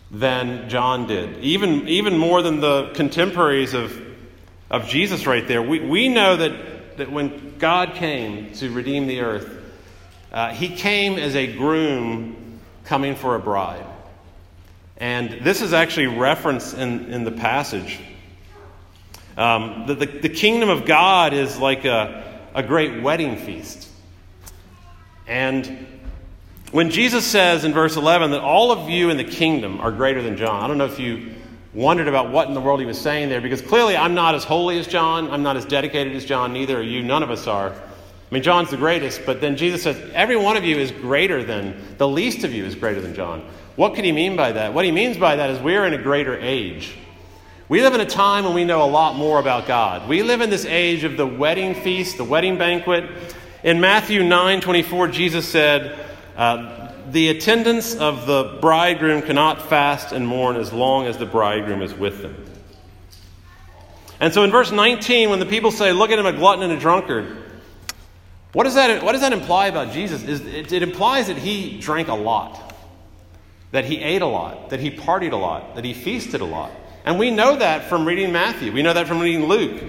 than 0.10 0.70
John 0.70 1.06
did, 1.06 1.44
even, 1.44 1.90
even 1.90 2.18
more 2.18 2.42
than 2.42 2.62
the 2.62 2.92
contemporaries 2.94 3.74
of, 3.74 4.02
of 4.70 4.88
Jesus 4.88 5.28
right 5.28 5.46
there. 5.46 5.62
We, 5.62 5.82
we 5.82 6.08
know 6.08 6.38
that, 6.38 6.96
that 6.96 7.12
when 7.12 7.58
God 7.58 7.96
came 7.96 8.54
to 8.54 8.72
redeem 8.72 9.08
the 9.08 9.20
earth, 9.20 9.54
uh, 10.32 10.54
he 10.54 10.70
came 10.70 11.20
as 11.20 11.36
a 11.36 11.54
groom 11.58 12.62
coming 12.86 13.16
for 13.16 13.36
a 13.36 13.40
bride. 13.40 13.86
And 14.96 15.44
this 15.44 15.62
is 15.62 15.74
actually 15.74 16.08
referenced 16.08 16.78
in, 16.78 17.12
in 17.12 17.26
the 17.26 17.34
passage. 17.34 18.00
Um, 19.38 19.86
the, 19.86 19.94
the, 19.94 20.06
the, 20.08 20.30
kingdom 20.30 20.70
of 20.70 20.86
God 20.86 21.32
is 21.32 21.60
like 21.60 21.86
a, 21.86 22.42
a 22.56 22.64
great 22.64 23.04
wedding 23.04 23.38
feast. 23.38 23.88
And 25.28 25.86
when 26.72 26.90
Jesus 26.90 27.24
says 27.24 27.64
in 27.64 27.72
verse 27.72 27.98
11 27.98 28.32
that 28.32 28.42
all 28.42 28.72
of 28.72 28.90
you 28.90 29.12
in 29.12 29.18
the 29.18 29.24
kingdom 29.24 29.80
are 29.80 29.92
greater 29.92 30.24
than 30.24 30.38
John, 30.38 30.64
I 30.64 30.68
don't 30.68 30.80
know 30.80 30.86
if 30.86 31.00
you 31.00 31.36
wondered 31.76 32.08
about 32.08 32.32
what 32.32 32.48
in 32.48 32.56
the 32.56 32.62
world 32.62 32.80
he 32.80 32.88
was 32.88 33.00
saying 33.00 33.30
there, 33.30 33.40
because 33.40 33.62
clearly 33.62 33.96
I'm 33.96 34.16
not 34.16 34.34
as 34.34 34.44
holy 34.44 34.80
as 34.80 34.88
John, 34.88 35.30
I'm 35.30 35.44
not 35.44 35.56
as 35.56 35.66
dedicated 35.66 36.16
as 36.16 36.26
John, 36.26 36.52
neither 36.52 36.80
are 36.80 36.84
you, 36.84 37.04
none 37.04 37.22
of 37.22 37.30
us 37.30 37.46
are. 37.46 37.70
I 37.70 38.34
mean, 38.34 38.42
John's 38.42 38.72
the 38.72 38.78
greatest, 38.78 39.22
but 39.24 39.40
then 39.40 39.56
Jesus 39.56 39.84
says, 39.84 39.98
every 40.16 40.36
one 40.36 40.58
of 40.58 40.66
you 40.66 40.78
is 40.78 40.92
greater 40.92 41.44
than, 41.44 41.80
the 42.00 42.08
least 42.08 42.44
of 42.44 42.54
you 42.54 42.66
is 42.66 42.74
greater 42.74 43.02
than 43.02 43.14
John. 43.14 43.48
What 43.76 43.94
could 43.94 44.04
he 44.04 44.12
mean 44.12 44.36
by 44.36 44.54
that? 44.54 44.74
What 44.74 44.84
he 44.84 44.92
means 44.92 45.16
by 45.16 45.36
that 45.36 45.52
is 45.52 45.60
we're 45.60 45.86
in 45.86 45.94
a 45.94 46.02
greater 46.02 46.36
age. 46.40 46.96
We 47.70 47.82
live 47.82 47.94
in 47.94 48.00
a 48.00 48.06
time 48.06 48.46
when 48.46 48.54
we 48.54 48.64
know 48.64 48.84
a 48.84 48.88
lot 48.90 49.16
more 49.16 49.40
about 49.40 49.68
God. 49.68 50.08
We 50.08 50.24
live 50.24 50.40
in 50.40 50.50
this 50.50 50.66
age 50.66 51.04
of 51.04 51.18
the 51.18 51.28
wedding 51.28 51.76
feast, 51.76 52.18
the 52.18 52.24
wedding 52.24 52.58
banquet. 52.58 53.10
In 53.64 53.82
Matthew 53.82 54.24
9 54.24 54.62
24, 54.62 55.10
Jesus 55.10 55.48
said, 55.48 56.00
uh, 56.38 56.94
The 57.12 57.30
attendants 57.30 57.96
of 57.96 58.26
the 58.26 58.58
bridegroom 58.62 59.22
cannot 59.22 59.68
fast 59.70 60.14
and 60.14 60.26
mourn 60.26 60.56
as 60.56 60.72
long 60.72 61.08
as 61.08 61.18
the 61.18 61.26
bridegroom 61.26 61.82
is 61.82 61.94
with 61.94 62.22
them. 62.22 62.46
And 64.20 64.34
so 64.34 64.44
in 64.44 64.52
verse 64.52 64.72
19, 64.72 65.30
when 65.30 65.40
the 65.40 65.46
people 65.46 65.72
say, 65.72 65.92
Look 65.92 66.10
at 66.10 66.18
him, 66.18 66.26
a 66.26 66.32
glutton 66.32 66.64
and 66.64 66.72
a 66.72 66.80
drunkard, 66.80 67.36
what 68.54 68.64
does 68.64 68.76
that, 68.76 69.04
what 69.04 69.12
does 69.12 69.22
that 69.22 69.34
imply 69.34 69.68
about 69.68 69.92
Jesus? 69.92 70.24
It, 70.24 70.72
it 70.72 70.84
implies 70.84 71.28
that 71.28 71.38
he 71.38 71.80
drank 71.80 72.08
a 72.08 72.16
lot 72.16 72.68
that 73.72 73.86
he 73.86 74.00
ate 74.00 74.22
a 74.22 74.28
lot, 74.28 74.70
that 74.70 74.80
he 74.80 74.92
partied 74.92 75.34
a 75.34 75.36
lot, 75.36 75.76
that 75.76 75.84
he 75.84 75.94
feasted 75.94 76.42
a 76.42 76.46
lot. 76.46 76.72
And 77.08 77.18
we 77.18 77.32
know 77.32 77.56
that 77.56 77.86
from 77.86 78.06
reading 78.06 78.34
Matthew. 78.34 78.74
We 78.74 78.82
know 78.82 78.92
that 78.92 79.08
from 79.08 79.22
reading 79.22 79.46
Luke. 79.46 79.82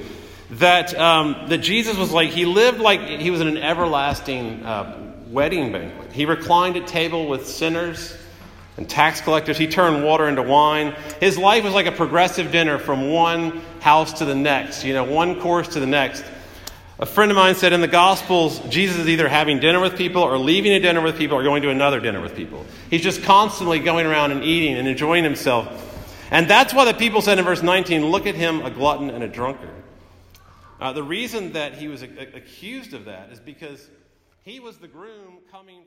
That, 0.53 0.97
um, 0.97 1.49
that 1.49 1.59
Jesus 1.59 1.97
was 1.97 2.13
like, 2.13 2.31
he 2.31 2.45
lived 2.45 2.79
like 2.79 3.01
he 3.01 3.33
was 3.33 3.41
in 3.41 3.49
an 3.49 3.57
everlasting 3.59 4.65
uh, 4.65 5.15
wedding 5.27 5.73
banquet. 5.73 6.13
He 6.13 6.27
reclined 6.27 6.77
at 6.77 6.87
table 6.87 7.27
with 7.27 7.49
sinners 7.49 8.17
and 8.77 8.89
tax 8.89 9.21
collectors. 9.21 9.59
He 9.59 9.67
turned 9.67 10.05
water 10.05 10.29
into 10.29 10.43
wine. 10.43 10.95
His 11.19 11.37
life 11.37 11.65
was 11.65 11.75
like 11.75 11.87
a 11.87 11.93
progressive 11.93 12.53
dinner 12.53 12.79
from 12.79 13.11
one 13.11 13.63
house 13.81 14.21
to 14.21 14.25
the 14.25 14.37
next, 14.37 14.85
you 14.85 14.95
know, 14.95 15.03
one 15.03 15.41
course 15.41 15.67
to 15.71 15.81
the 15.81 15.89
next. 15.89 16.25
A 17.01 17.07
friend 17.07 17.33
of 17.33 17.37
mine 17.37 17.57
said 17.57 17.73
in 17.73 17.81
the 17.81 17.89
Gospels, 17.89 18.61
Jesus 18.69 18.97
is 18.97 19.09
either 19.09 19.27
having 19.29 19.59
dinner 19.59 19.81
with 19.81 19.97
people 19.97 20.23
or 20.23 20.39
leaving 20.39 20.71
a 20.71 20.79
dinner 20.79 21.01
with 21.01 21.19
people 21.19 21.37
or 21.37 21.43
going 21.43 21.63
to 21.63 21.71
another 21.71 21.99
dinner 21.99 22.21
with 22.21 22.37
people. 22.37 22.65
He's 22.91 23.03
just 23.03 23.25
constantly 23.25 23.81
going 23.81 24.07
around 24.07 24.31
and 24.31 24.45
eating 24.45 24.77
and 24.77 24.87
enjoying 24.87 25.25
himself. 25.25 25.87
And 26.31 26.49
that's 26.49 26.75
why 26.75 26.85
the 26.85 26.95
people 26.95 27.23
said 27.23 27.38
in 27.38 27.45
verse 27.45 27.62
19, 27.62 28.05
Look 28.07 28.27
at 28.27 28.35
him, 28.35 28.62
a 28.62 28.71
glutton 28.71 29.11
and 29.11 29.25
a 29.25 29.29
drunkard. 29.29 29.71
Uh, 30.81 30.93
the 30.93 31.03
reason 31.03 31.53
that 31.55 31.75
he 31.75 31.88
was 31.88 32.03
a- 32.03 32.37
accused 32.37 32.95
of 32.95 33.07
that 33.07 33.31
is 33.31 33.41
because 33.41 33.88
he 34.45 34.61
was 34.61 34.79
the 34.79 34.88
groom 34.88 35.38
coming. 35.51 35.83